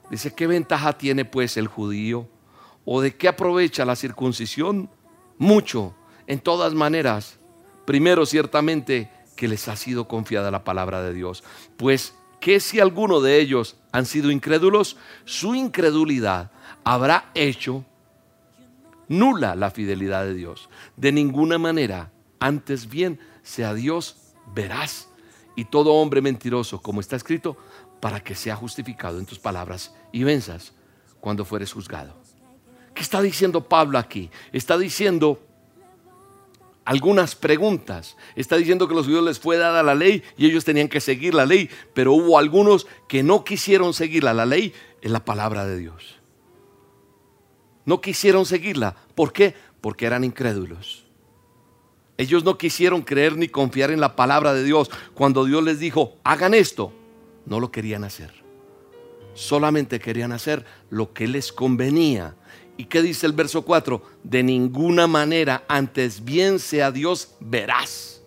[0.10, 2.28] Dice, ¿qué ventaja tiene pues el judío?
[2.86, 4.90] ¿O de qué aprovecha la circuncisión?
[5.38, 5.96] Mucho,
[6.28, 7.40] en todas maneras.
[7.86, 11.44] Primero, ciertamente, que les ha sido confiada la palabra de Dios.
[11.76, 14.98] Pues, ¿qué si alguno de ellos han sido incrédulos?
[15.26, 16.52] Su incredulidad
[16.84, 17.86] habrá hecho
[19.08, 20.70] nula la fidelidad de Dios.
[20.96, 24.18] De ninguna manera, antes bien, sea Dios
[24.54, 25.10] veraz
[25.56, 27.58] y todo hombre mentiroso, como está escrito,
[28.00, 30.74] para que sea justificado en tus palabras y venzas
[31.20, 32.16] cuando fueres juzgado.
[32.94, 34.30] ¿Qué está diciendo Pablo aquí?
[34.52, 35.40] Está diciendo
[36.88, 38.16] algunas preguntas.
[38.36, 41.34] Está diciendo que los judíos les fue dada la ley y ellos tenían que seguir
[41.34, 44.34] la ley, pero hubo algunos que no quisieron seguirla.
[44.34, 46.16] La ley es la palabra de Dios.
[47.86, 48.96] No quisieron seguirla.
[49.16, 49.54] ¿Por qué?
[49.82, 51.06] Porque eran incrédulos.
[52.18, 54.90] Ellos no quisieron creer ni confiar en la palabra de Dios.
[55.14, 56.94] Cuando Dios les dijo, hagan esto,
[57.48, 58.32] no lo querían hacer.
[59.34, 62.36] Solamente querían hacer lo que les convenía.
[62.76, 64.02] ¿Y qué dice el verso 4?
[64.24, 68.22] De ninguna manera, antes bien sea Dios verás.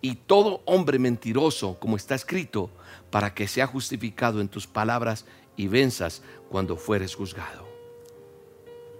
[0.00, 2.70] Y todo hombre mentiroso, como está escrito,
[3.10, 7.66] para que sea justificado en tus palabras y venzas cuando fueres juzgado.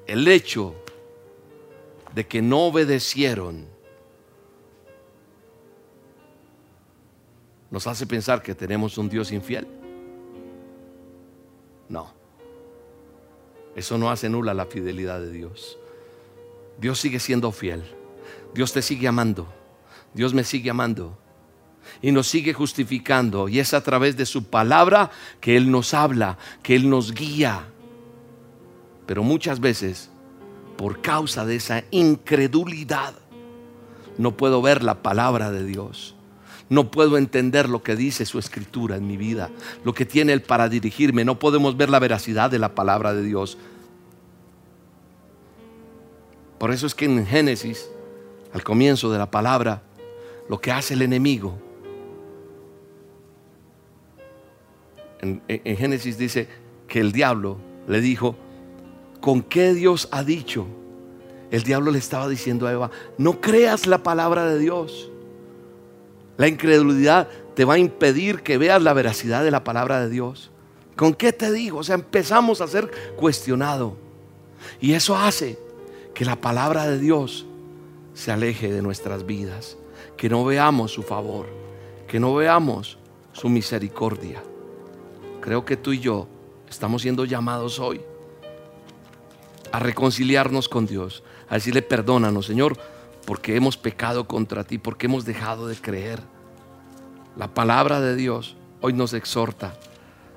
[0.07, 0.75] El hecho
[2.15, 3.69] de que no obedecieron
[7.71, 9.67] nos hace pensar que tenemos un Dios infiel.
[11.89, 12.13] No.
[13.77, 15.79] Eso no hace nula la fidelidad de Dios.
[16.81, 17.85] Dios sigue siendo fiel.
[18.55, 19.47] Dios te sigue amando.
[20.15, 21.19] Dios me sigue amando.
[22.01, 23.49] Y nos sigue justificando.
[23.49, 27.67] Y es a través de su palabra que Él nos habla, que Él nos guía.
[29.07, 30.11] Pero muchas veces,
[30.77, 33.15] por causa de esa incredulidad,
[34.17, 36.18] no puedo ver la palabra de Dios
[36.71, 39.51] no puedo entender lo que dice su escritura en mi vida,
[39.85, 41.25] lo que tiene Él para dirigirme.
[41.25, 43.57] No podemos ver la veracidad de la palabra de Dios.
[46.59, 47.89] Por eso es que en Génesis,
[48.53, 49.83] al comienzo de la palabra,
[50.49, 51.59] lo que hace el enemigo,
[55.21, 56.49] en, en Génesis dice
[56.87, 58.37] que el diablo le dijo,
[59.21, 60.67] ¿con qué Dios ha dicho?
[61.51, 65.11] El diablo le estaba diciendo a Eva, no creas la palabra de Dios.
[66.39, 70.53] La incredulidad te va a impedir que veas la veracidad de la palabra de Dios.
[70.97, 71.81] ¿Con qué te digo?
[71.81, 73.97] O sea, empezamos a ser cuestionado.
[74.81, 75.59] Y eso hace
[76.15, 77.45] que la palabra de Dios
[78.15, 79.77] se aleje de nuestras vidas,
[80.17, 81.47] que no veamos su favor,
[82.07, 82.99] que no veamos
[83.33, 84.41] su misericordia.
[85.41, 86.29] Creo que tú y yo
[86.71, 88.01] estamos siendo llamados hoy
[89.73, 92.79] a reconciliarnos con Dios, a decirle perdónanos, Señor
[93.29, 96.19] porque hemos pecado contra ti, porque hemos dejado de creer.
[97.37, 99.75] La palabra de Dios hoy nos exhorta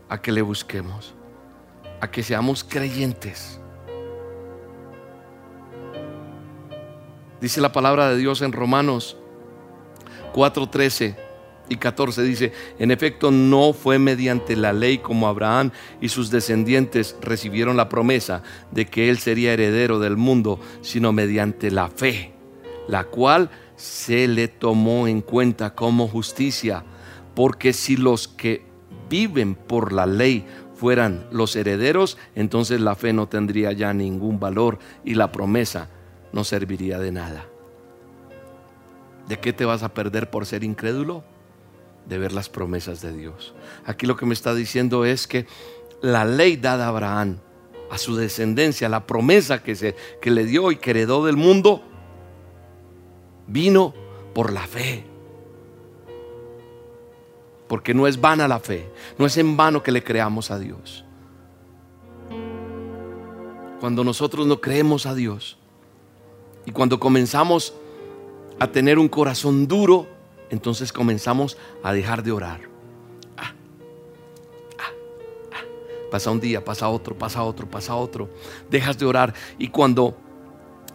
[0.09, 1.13] a que le busquemos,
[2.01, 3.61] a que seamos creyentes.
[7.39, 9.15] Dice la palabra de Dios en Romanos
[10.33, 11.15] 4:13
[11.69, 15.71] y 14 dice, en efecto no fue mediante la ley como Abraham
[16.01, 21.71] y sus descendientes recibieron la promesa de que él sería heredero del mundo, sino mediante
[21.71, 22.30] la fe
[22.91, 26.83] la cual se le tomó en cuenta como justicia
[27.33, 28.65] porque si los que
[29.09, 34.77] viven por la ley fueran los herederos, entonces la fe no tendría ya ningún valor
[35.05, 35.87] y la promesa
[36.33, 37.45] no serviría de nada.
[39.29, 41.23] ¿De qué te vas a perder por ser incrédulo?
[42.09, 43.53] De ver las promesas de Dios.
[43.85, 45.47] Aquí lo que me está diciendo es que
[46.01, 47.37] la ley dada a Abraham,
[47.89, 51.85] a su descendencia, la promesa que, se, que le dio y que heredó del mundo,
[53.47, 53.93] vino
[54.33, 55.03] por la fe.
[57.67, 61.05] Porque no es vana la fe, no es en vano que le creamos a Dios.
[63.79, 65.57] Cuando nosotros no creemos a Dios
[66.65, 67.73] y cuando comenzamos
[68.59, 70.05] a tener un corazón duro,
[70.51, 72.59] entonces comenzamos a dejar de orar.
[73.37, 73.53] Ah,
[74.77, 74.91] ah,
[75.53, 75.63] ah.
[76.11, 78.29] Pasa un día, pasa otro, pasa otro, pasa otro.
[78.69, 80.15] Dejas de orar y cuando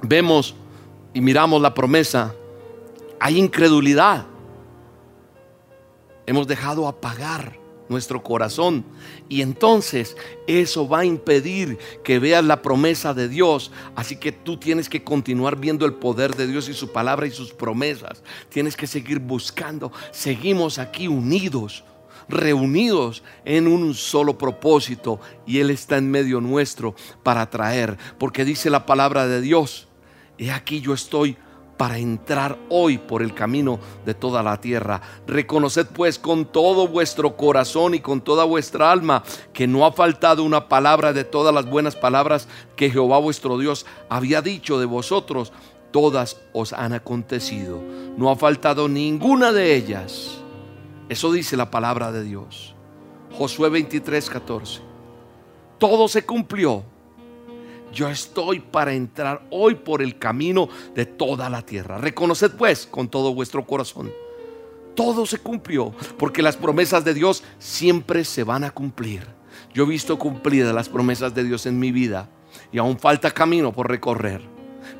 [0.02, 0.54] vemos
[1.16, 2.34] y miramos la promesa,
[3.18, 4.26] hay incredulidad.
[6.26, 7.58] Hemos dejado apagar
[7.88, 8.84] nuestro corazón.
[9.26, 10.14] Y entonces
[10.46, 13.72] eso va a impedir que veas la promesa de Dios.
[13.94, 17.30] Así que tú tienes que continuar viendo el poder de Dios y su palabra y
[17.30, 18.22] sus promesas.
[18.50, 19.92] Tienes que seguir buscando.
[20.10, 21.82] Seguimos aquí unidos,
[22.28, 25.18] reunidos en un solo propósito.
[25.46, 27.96] Y Él está en medio nuestro para traer.
[28.18, 29.85] Porque dice la palabra de Dios.
[30.38, 31.36] Y aquí yo estoy
[31.76, 35.00] para entrar hoy por el camino de toda la tierra.
[35.26, 39.22] Reconoced pues con todo vuestro corazón y con toda vuestra alma
[39.52, 43.86] que no ha faltado una palabra de todas las buenas palabras que Jehová vuestro Dios
[44.08, 45.52] había dicho de vosotros.
[45.90, 47.80] Todas os han acontecido.
[48.16, 50.38] No ha faltado ninguna de ellas.
[51.08, 52.74] Eso dice la palabra de Dios.
[53.32, 54.80] Josué 23, 14.
[55.78, 56.84] Todo se cumplió
[57.96, 61.96] yo estoy para entrar hoy por el camino de toda la tierra.
[61.96, 64.12] Reconoced pues con todo vuestro corazón.
[64.94, 69.26] Todo se cumplió porque las promesas de Dios siempre se van a cumplir.
[69.72, 72.28] Yo he visto cumplidas las promesas de Dios en mi vida
[72.70, 74.42] y aún falta camino por recorrer.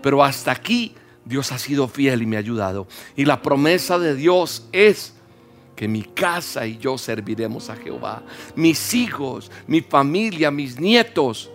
[0.03, 0.95] Pero hasta aquí
[1.25, 2.87] Dios ha sido fiel y me ha ayudado.
[3.15, 5.13] Y la promesa de Dios es
[5.75, 8.23] que mi casa y yo serviremos a Jehová.
[8.55, 11.51] Mis hijos, mi familia, mis nietos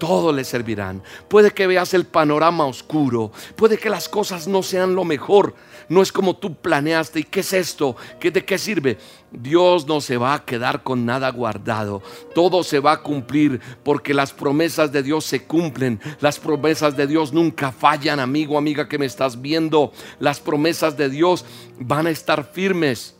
[0.00, 1.00] todo le servirán.
[1.28, 5.54] Puede que veas el panorama oscuro, puede que las cosas no sean lo mejor,
[5.88, 7.20] no es como tú planeaste.
[7.20, 7.96] ¿Y qué es esto?
[8.18, 8.98] ¿Qué, ¿De qué sirve?
[9.30, 12.02] Dios no se va a quedar con nada guardado.
[12.34, 16.00] Todo se va a cumplir porque las promesas de Dios se cumplen.
[16.20, 19.92] Las promesas de Dios nunca fallan, amigo, amiga que me estás viendo.
[20.18, 21.44] Las promesas de Dios
[21.78, 23.16] van a estar firmes.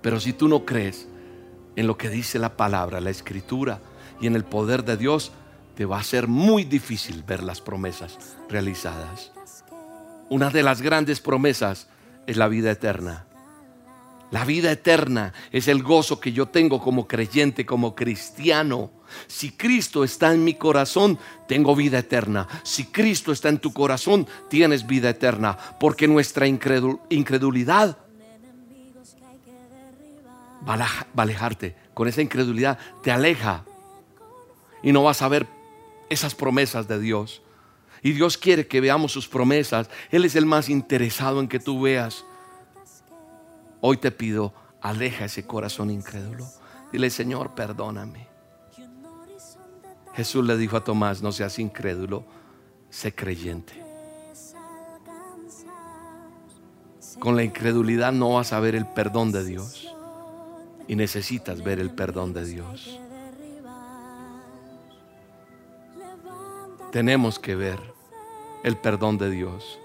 [0.00, 1.08] Pero si tú no crees
[1.76, 3.80] en lo que dice la palabra, la escritura
[4.20, 5.32] y en el poder de Dios,
[5.80, 8.18] te va a ser muy difícil ver las promesas
[8.50, 9.32] realizadas.
[10.28, 11.86] Una de las grandes promesas
[12.26, 13.24] es la vida eterna.
[14.30, 18.90] La vida eterna es el gozo que yo tengo como creyente, como cristiano.
[19.26, 21.18] Si Cristo está en mi corazón,
[21.48, 22.46] tengo vida eterna.
[22.62, 25.56] Si Cristo está en tu corazón, tienes vida eterna.
[25.80, 27.96] Porque nuestra incredulidad
[30.68, 31.74] va a alejarte.
[31.94, 33.64] Con esa incredulidad te aleja.
[34.82, 35.59] Y no vas a ver
[36.10, 37.40] esas promesas de Dios.
[38.02, 39.88] Y Dios quiere que veamos sus promesas.
[40.10, 42.24] Él es el más interesado en que tú veas.
[43.80, 44.52] Hoy te pido,
[44.82, 46.46] aleja ese corazón incrédulo.
[46.92, 48.28] Dile, Señor, perdóname.
[50.14, 52.24] Jesús le dijo a Tomás, no seas incrédulo,
[52.90, 53.72] sé creyente.
[57.20, 59.94] Con la incredulidad no vas a ver el perdón de Dios.
[60.88, 62.98] Y necesitas ver el perdón de Dios.
[66.90, 67.80] Tenemos que ver
[68.62, 69.78] el perdón de Dios.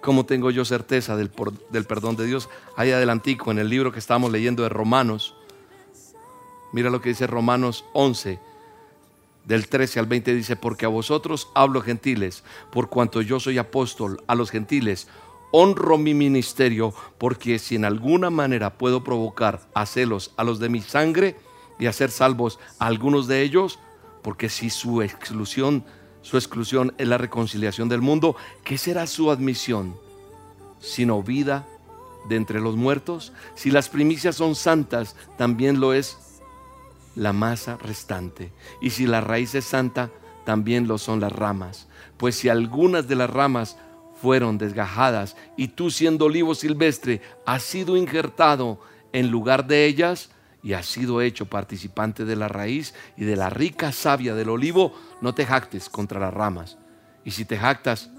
[0.00, 1.30] ¿Cómo tengo yo certeza del,
[1.70, 2.48] del perdón de Dios?
[2.76, 5.34] Ahí adelantico en el libro que estamos leyendo de Romanos.
[6.72, 8.38] Mira lo que dice Romanos 11,
[9.44, 14.22] del 13 al 20 dice, porque a vosotros hablo gentiles, por cuanto yo soy apóstol
[14.26, 15.08] a los gentiles,
[15.52, 20.68] honro mi ministerio, porque si en alguna manera puedo provocar a celos a los de
[20.68, 21.36] mi sangre
[21.78, 23.78] y hacer salvos a algunos de ellos,
[24.22, 25.84] porque si su exclusión
[26.26, 28.34] su exclusión es la reconciliación del mundo.
[28.64, 29.94] ¿Qué será su admisión?
[30.80, 31.68] Sino vida
[32.28, 33.32] de entre los muertos.
[33.54, 36.18] Si las primicias son santas, también lo es
[37.14, 38.50] la masa restante.
[38.80, 40.10] Y si la raíz es santa,
[40.44, 41.86] también lo son las ramas.
[42.16, 43.76] Pues si algunas de las ramas
[44.20, 48.80] fueron desgajadas y tú siendo olivo silvestre has sido injertado
[49.12, 50.30] en lugar de ellas,
[50.66, 54.92] y has sido hecho participante de la raíz y de la rica savia del olivo,
[55.20, 56.76] no te jactes contra las ramas.
[57.24, 58.10] Y si te jactas,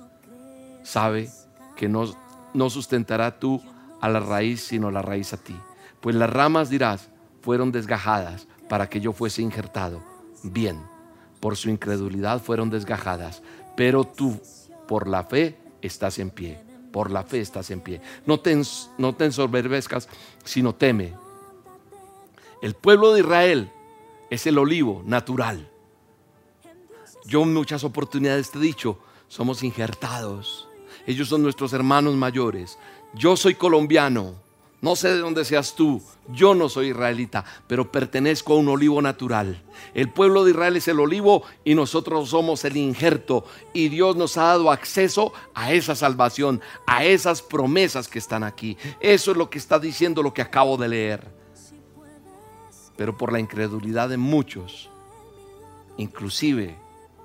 [0.81, 1.29] sabe
[1.75, 2.05] que no,
[2.53, 3.61] no sustentará tú
[3.99, 5.57] a la raíz, sino la raíz a ti.
[5.99, 7.09] Pues las ramas, dirás,
[7.41, 10.01] fueron desgajadas para que yo fuese injertado.
[10.41, 10.81] Bien,
[11.41, 13.43] por su incredulidad fueron desgajadas,
[13.75, 14.39] pero tú
[14.87, 16.61] por la fe estás en pie.
[16.93, 17.99] Por la fe estás en pie.
[18.25, 18.57] No te,
[18.97, 20.07] no te ensoberbezcas,
[20.45, 21.26] sino teme.
[22.61, 23.71] El pueblo de Israel
[24.31, 25.69] es el olivo natural.
[27.25, 28.97] Yo en muchas oportunidades te he dicho,
[29.27, 30.67] somos injertados.
[31.05, 32.79] Ellos son nuestros hermanos mayores.
[33.13, 34.35] Yo soy colombiano.
[34.79, 36.01] No sé de dónde seas tú.
[36.29, 39.63] Yo no soy israelita, pero pertenezco a un olivo natural.
[39.93, 43.45] El pueblo de Israel es el olivo y nosotros somos el injerto.
[43.73, 48.77] Y Dios nos ha dado acceso a esa salvación, a esas promesas que están aquí.
[48.99, 51.37] Eso es lo que está diciendo lo que acabo de leer.
[52.97, 54.89] Pero por la incredulidad de muchos,
[55.97, 56.75] inclusive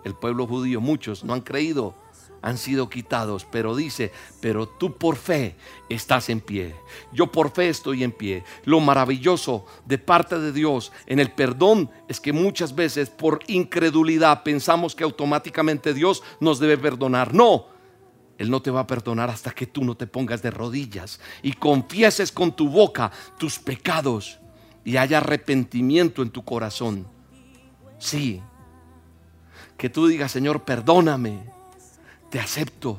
[0.04, 1.94] el pueblo judío, muchos no han creído,
[2.42, 5.54] han sido quitados, pero dice, pero tú por fe
[5.88, 6.74] estás en pie.
[7.12, 8.44] Yo por fe estoy en pie.
[8.64, 14.42] Lo maravilloso de parte de Dios en el perdón es que muchas veces por incredulidad
[14.42, 17.32] pensamos que automáticamente Dios nos debe perdonar.
[17.32, 17.66] No,
[18.38, 21.52] Él no te va a perdonar hasta que tú no te pongas de rodillas y
[21.52, 24.41] confieses con tu boca tus pecados
[24.84, 27.06] y haya arrepentimiento en tu corazón.
[27.98, 28.42] Sí,
[29.76, 31.44] que tú digas, Señor, perdóname,
[32.30, 32.98] te acepto,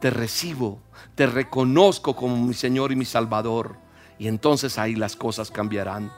[0.00, 0.80] te recibo,
[1.14, 3.76] te reconozco como mi Señor y mi Salvador.
[4.18, 6.12] Y entonces ahí las cosas cambiarán.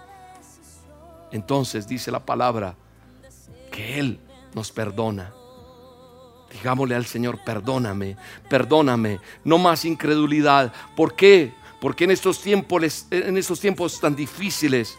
[1.32, 2.74] Entonces dice la palabra
[3.70, 4.20] que Él
[4.54, 5.32] nos perdona.
[6.52, 8.16] Digámosle al Señor, perdóname,
[8.48, 10.72] perdóname, no más incredulidad.
[10.96, 11.54] ¿Por qué?
[11.80, 14.98] Porque en estos tiempos, en estos tiempos tan difíciles,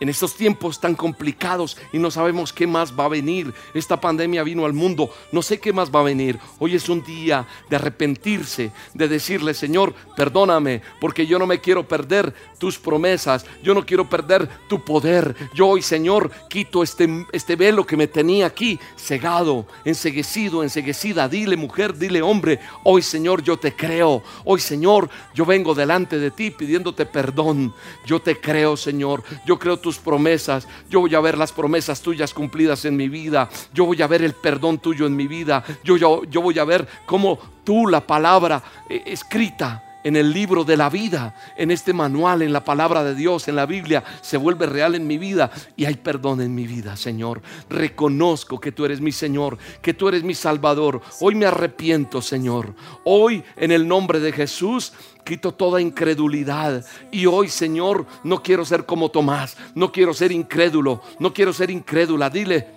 [0.00, 3.52] en estos tiempos tan complicados y no sabemos qué más va a venir.
[3.74, 6.38] Esta pandemia vino al mundo, no sé qué más va a venir.
[6.58, 11.86] Hoy es un día de arrepentirse, de decirle, Señor, perdóname, porque yo no me quiero
[11.86, 15.34] perder tus promesas, yo no quiero perder tu poder.
[15.54, 21.28] Yo hoy, Señor, quito este, este velo que me tenía aquí cegado, enseguecido, enseguecida.
[21.28, 24.22] Dile, mujer, dile, hombre, hoy, Señor, yo te creo.
[24.44, 27.74] Hoy, Señor, yo vengo delante de ti pidiéndote perdón.
[28.04, 29.22] Yo te creo, Señor.
[29.46, 30.66] Yo creo tus promesas.
[30.90, 33.48] Yo voy a ver las promesas tuyas cumplidas en mi vida.
[33.72, 35.62] Yo voy a ver el perdón tuyo en mi vida.
[35.84, 38.60] Yo, yo, voy a ver cómo tú, la palabra
[38.90, 43.12] eh, escrita, en el libro de la vida, en este manual, en la palabra de
[43.12, 46.64] Dios, en la Biblia, se vuelve real en mi vida y hay perdón en mi
[46.64, 47.42] vida, Señor.
[47.68, 51.00] Reconozco que tú eres mi Señor, que tú eres mi Salvador.
[51.20, 52.72] Hoy me arrepiento, Señor.
[53.02, 54.92] Hoy, en el nombre de Jesús,
[55.24, 56.86] quito toda incredulidad.
[57.10, 61.68] Y hoy, Señor, no quiero ser como Tomás, no quiero ser incrédulo, no quiero ser
[61.72, 62.30] incrédula.
[62.30, 62.68] Dile,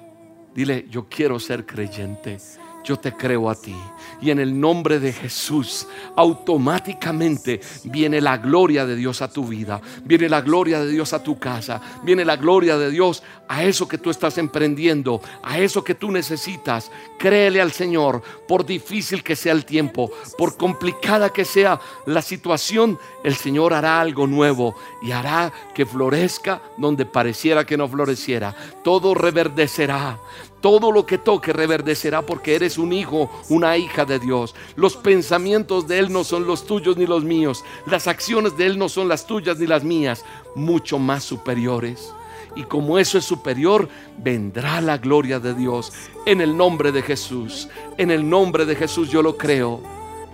[0.55, 2.39] dile, yo quiero ser creyente
[2.83, 3.75] yo te creo a ti.
[4.21, 9.81] Y en el nombre de Jesús, automáticamente viene la gloria de Dios a tu vida,
[10.03, 13.87] viene la gloria de Dios a tu casa, viene la gloria de Dios a eso
[13.87, 16.91] que tú estás emprendiendo, a eso que tú necesitas.
[17.17, 22.97] Créele al Señor, por difícil que sea el tiempo, por complicada que sea la situación,
[23.23, 28.55] el Señor hará algo nuevo y hará que florezca donde pareciera que no floreciera.
[28.83, 30.19] Todo reverdecerá.
[30.61, 34.55] Todo lo que toque reverdecerá porque eres un hijo, una hija de Dios.
[34.75, 37.63] Los pensamientos de Él no son los tuyos ni los míos.
[37.85, 40.25] Las acciones de Él no son las tuyas ni las mías.
[40.55, 42.13] Mucho más superiores.
[42.55, 43.87] Y como eso es superior,
[44.17, 45.93] vendrá la gloria de Dios
[46.25, 47.69] en el nombre de Jesús.
[47.97, 49.81] En el nombre de Jesús yo lo creo.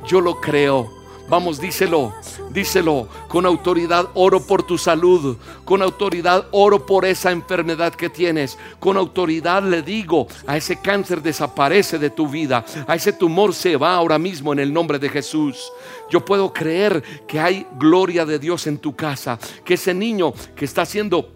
[0.07, 0.94] Yo lo creo.
[1.27, 2.13] Vamos, díselo,
[2.51, 3.07] díselo.
[3.27, 5.37] Con autoridad oro por tu salud.
[5.63, 8.57] Con autoridad oro por esa enfermedad que tienes.
[8.79, 12.63] Con autoridad le digo, a ese cáncer desaparece de tu vida.
[12.87, 15.71] A ese tumor se va ahora mismo en el nombre de Jesús.
[16.11, 19.39] Yo puedo creer que hay gloria de Dios en tu casa.
[19.63, 21.31] Que ese niño que está siendo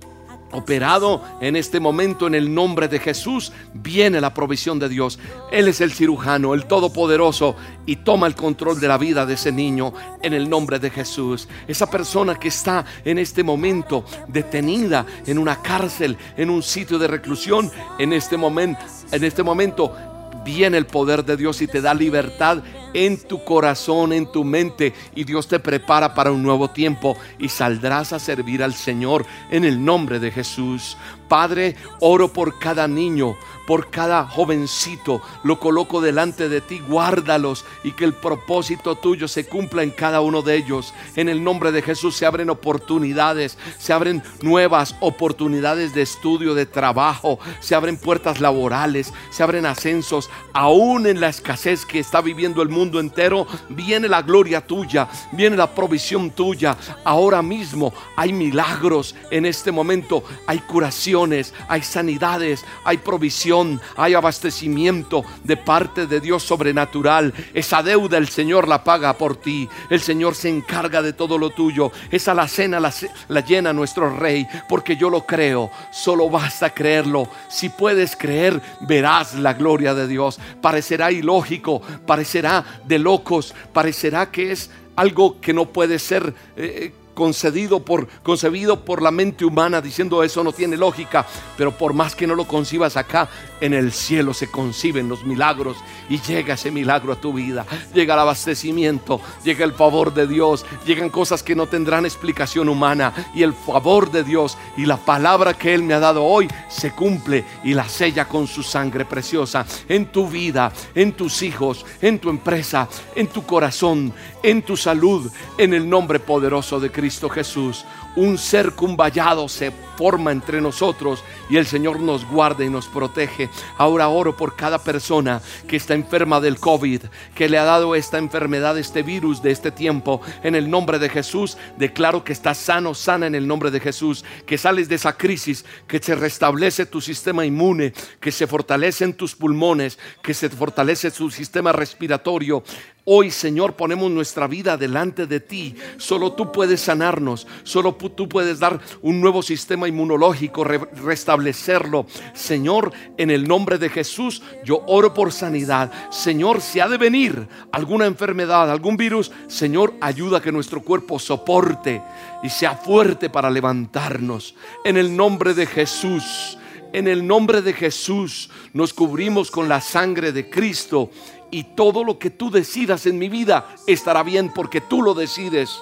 [0.52, 5.20] operado en este momento en el nombre de Jesús, viene la provisión de Dios.
[5.52, 9.52] Él es el cirujano, el todopoderoso, y toma el control de la vida de ese
[9.52, 11.48] niño en el nombre de Jesús.
[11.68, 17.08] Esa persona que está en este momento detenida en una cárcel, en un sitio de
[17.08, 18.82] reclusión, en este momento,
[19.12, 19.96] en este momento
[20.44, 22.64] viene el poder de Dios y te da libertad
[22.94, 27.50] en tu corazón, en tu mente, y Dios te prepara para un nuevo tiempo y
[27.50, 30.98] saldrás a servir al Señor en el nombre de Jesús.
[31.28, 33.38] Padre, oro por cada niño,
[33.68, 39.46] por cada jovencito, lo coloco delante de ti, guárdalos y que el propósito tuyo se
[39.46, 40.92] cumpla en cada uno de ellos.
[41.16, 46.66] En el nombre de Jesús se abren oportunidades, se abren nuevas oportunidades de estudio, de
[46.66, 52.64] trabajo, se abren puertas laborales, se abren ascensos, aún en la escasez que está viviendo
[52.64, 56.78] el mundo mundo entero, viene la gloria tuya, viene la provisión tuya.
[57.04, 65.26] Ahora mismo hay milagros en este momento, hay curaciones, hay sanidades, hay provisión, hay abastecimiento
[65.44, 67.34] de parte de Dios sobrenatural.
[67.54, 69.68] Esa deuda el Señor la paga por ti.
[69.90, 71.92] El Señor se encarga de todo lo tuyo.
[72.10, 72.94] Esa la cena la,
[73.28, 75.70] la llena nuestro Rey, porque yo lo creo.
[75.92, 77.28] Solo basta creerlo.
[77.50, 80.40] Si puedes creer, verás la gloria de Dios.
[80.62, 87.82] Parecerá ilógico, parecerá de locos, parecerá que es algo que no puede ser eh, concedido
[87.82, 92.26] por, concebido por la mente humana, diciendo eso no tiene lógica, pero por más que
[92.26, 93.28] no lo concibas acá,
[93.60, 95.76] en el cielo se conciben los milagros
[96.10, 100.66] y llega ese milagro a tu vida, llega el abastecimiento, llega el favor de Dios,
[100.86, 105.54] llegan cosas que no tendrán explicación humana y el favor de Dios y la palabra
[105.54, 109.66] que Él me ha dado hoy se cumple y la sella con su sangre preciosa
[109.90, 114.14] en tu vida, en tus hijos, en tu empresa, en tu corazón,
[114.44, 117.30] en tu salud, en el nombre poderoso de Cristo.
[117.30, 117.86] Jesús,
[118.16, 123.50] un vallado se forma entre nosotros y el Señor nos guarda y nos protege.
[123.78, 127.04] Ahora oro por cada persona que está enferma del COVID,
[127.36, 130.22] que le ha dado esta enfermedad, este virus de este tiempo.
[130.44, 134.26] En el nombre de Jesús, declaro que estás sano, sana en el nombre de Jesús,
[134.46, 139.36] que sales de esa crisis, que se restablece tu sistema inmune, que se fortalecen tus
[139.36, 142.64] pulmones, que se fortalece tu sistema respiratorio.
[143.06, 145.76] Hoy, Señor, ponemos nuestra vida delante de ti.
[145.98, 147.48] Solo tú puedes sanarnos.
[147.64, 152.06] Solo tú puedes dar un nuevo sistema inmunológico, restablecerlo.
[152.34, 155.92] Señor, en el nombre de Jesús, yo oro por sanidad.
[156.12, 161.18] Señor, si ha de venir alguna enfermedad, algún virus, Señor, ayuda a que nuestro cuerpo
[161.20, 162.04] soporte
[162.44, 164.56] y sea fuerte para levantarnos.
[164.84, 166.58] En el nombre de Jesús.
[166.92, 171.12] En el nombre de Jesús nos cubrimos con la sangre de Cristo
[171.52, 175.80] y todo lo que tú decidas en mi vida estará bien porque tú lo decides.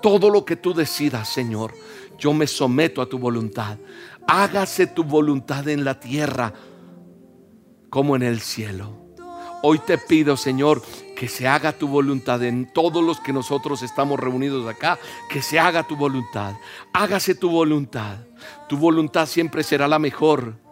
[0.00, 1.74] Todo lo que tú decidas, Señor,
[2.18, 3.78] yo me someto a tu voluntad.
[4.26, 6.52] Hágase tu voluntad en la tierra
[7.90, 9.06] como en el cielo.
[9.62, 10.82] Hoy te pido, Señor,
[11.16, 14.98] que se haga tu voluntad en todos los que nosotros estamos reunidos acá,
[15.28, 16.54] que se haga tu voluntad.
[16.92, 18.18] Hágase tu voluntad.
[18.68, 20.66] Tu voluntad siempre será la mejor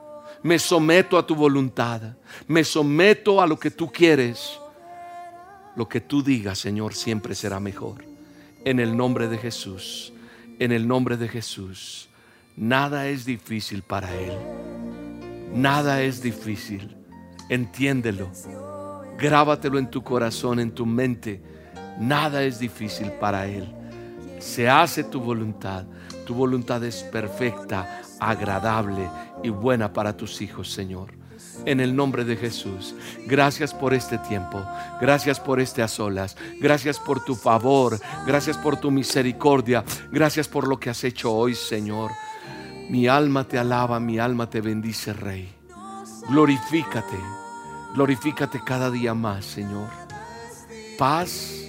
[0.45, 2.03] me someto a tu voluntad,
[2.47, 4.61] me someto a lo que tú quieres.
[5.75, 8.05] Lo que tú digas, Señor, siempre será mejor.
[8.65, 10.13] En el nombre de Jesús,
[10.59, 12.11] en el nombre de Jesús,
[12.57, 14.37] nada es difícil para Él.
[15.55, 16.95] Nada es difícil.
[17.49, 18.31] Entiéndelo.
[19.19, 21.41] Grábatelo en tu corazón, en tu mente.
[21.99, 23.73] Nada es difícil para Él.
[24.39, 25.85] Se hace tu voluntad.
[26.27, 29.09] Tu voluntad es perfecta, agradable
[29.43, 31.13] y buena para tus hijos, Señor.
[31.67, 32.95] En el nombre de Jesús.
[33.27, 34.65] Gracias por este tiempo.
[35.01, 36.37] Gracias por este a solas.
[36.61, 37.99] Gracias por tu favor.
[38.27, 39.85] Gracias por tu misericordia.
[40.11, 42.11] Gracias por lo que has hecho hoy, Señor.
[42.91, 45.53] Mi alma te alaba, mi alma te bendice, Rey.
[46.29, 47.44] Glorifícate.
[47.95, 49.89] Glorifícate cada día más, Señor.
[50.99, 51.63] Paz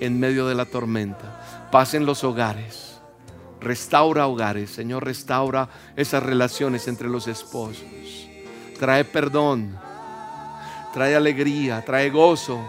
[0.00, 1.68] en medio de la tormenta.
[1.70, 2.86] Paz en los hogares
[3.60, 7.84] Restaura hogares, Señor, restaura esas relaciones entre los esposos.
[8.78, 9.76] Trae perdón,
[10.92, 12.60] trae alegría, trae gozo.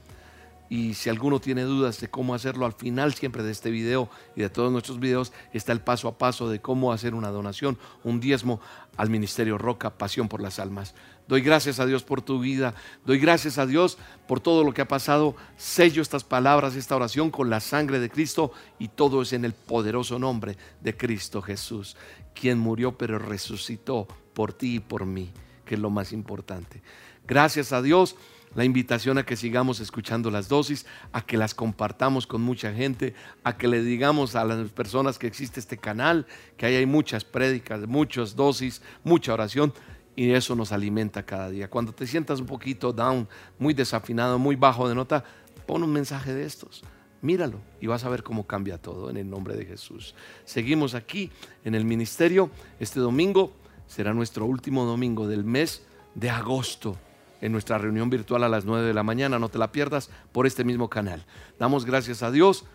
[0.69, 4.41] Y si alguno tiene dudas de cómo hacerlo, al final siempre de este video y
[4.41, 8.19] de todos nuestros videos está el paso a paso de cómo hacer una donación, un
[8.19, 8.59] diezmo
[8.97, 10.93] al Ministerio Roca, Pasión por las Almas.
[11.27, 12.73] Doy gracias a Dios por tu vida,
[13.05, 13.97] doy gracias a Dios
[14.27, 15.35] por todo lo que ha pasado.
[15.57, 19.53] Sello estas palabras, esta oración con la sangre de Cristo y todo es en el
[19.53, 21.95] poderoso nombre de Cristo Jesús,
[22.33, 25.31] quien murió pero resucitó por ti y por mí,
[25.65, 26.81] que es lo más importante.
[27.25, 28.15] Gracias a Dios
[28.55, 33.13] la invitación a que sigamos escuchando las dosis, a que las compartamos con mucha gente,
[33.43, 36.25] a que le digamos a las personas que existe este canal,
[36.57, 39.73] que ahí hay muchas prédicas, muchas dosis, mucha oración
[40.15, 41.69] y eso nos alimenta cada día.
[41.69, 43.27] Cuando te sientas un poquito down,
[43.59, 45.23] muy desafinado, muy bajo de nota,
[45.65, 46.83] pon un mensaje de estos.
[47.21, 50.15] Míralo y vas a ver cómo cambia todo en el nombre de Jesús.
[50.45, 51.31] Seguimos aquí
[51.63, 52.49] en el ministerio.
[52.79, 53.53] Este domingo
[53.87, 55.83] será nuestro último domingo del mes
[56.15, 56.97] de agosto
[57.41, 59.39] en nuestra reunión virtual a las 9 de la mañana.
[59.39, 61.25] No te la pierdas por este mismo canal.
[61.59, 62.65] Damos gracias a Dios.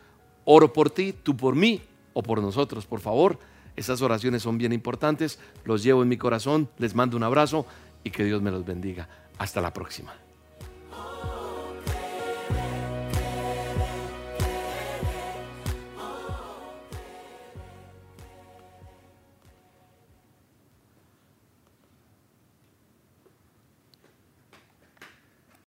[0.45, 1.83] Oro por ti, tú por mí
[2.13, 3.39] o por nosotros, por favor.
[3.77, 5.39] Esas oraciones son bien importantes.
[5.65, 6.69] Los llevo en mi corazón.
[6.79, 7.67] Les mando un abrazo
[8.05, 9.09] y que Dios me los bendiga.
[9.39, 10.13] Hasta la próxima.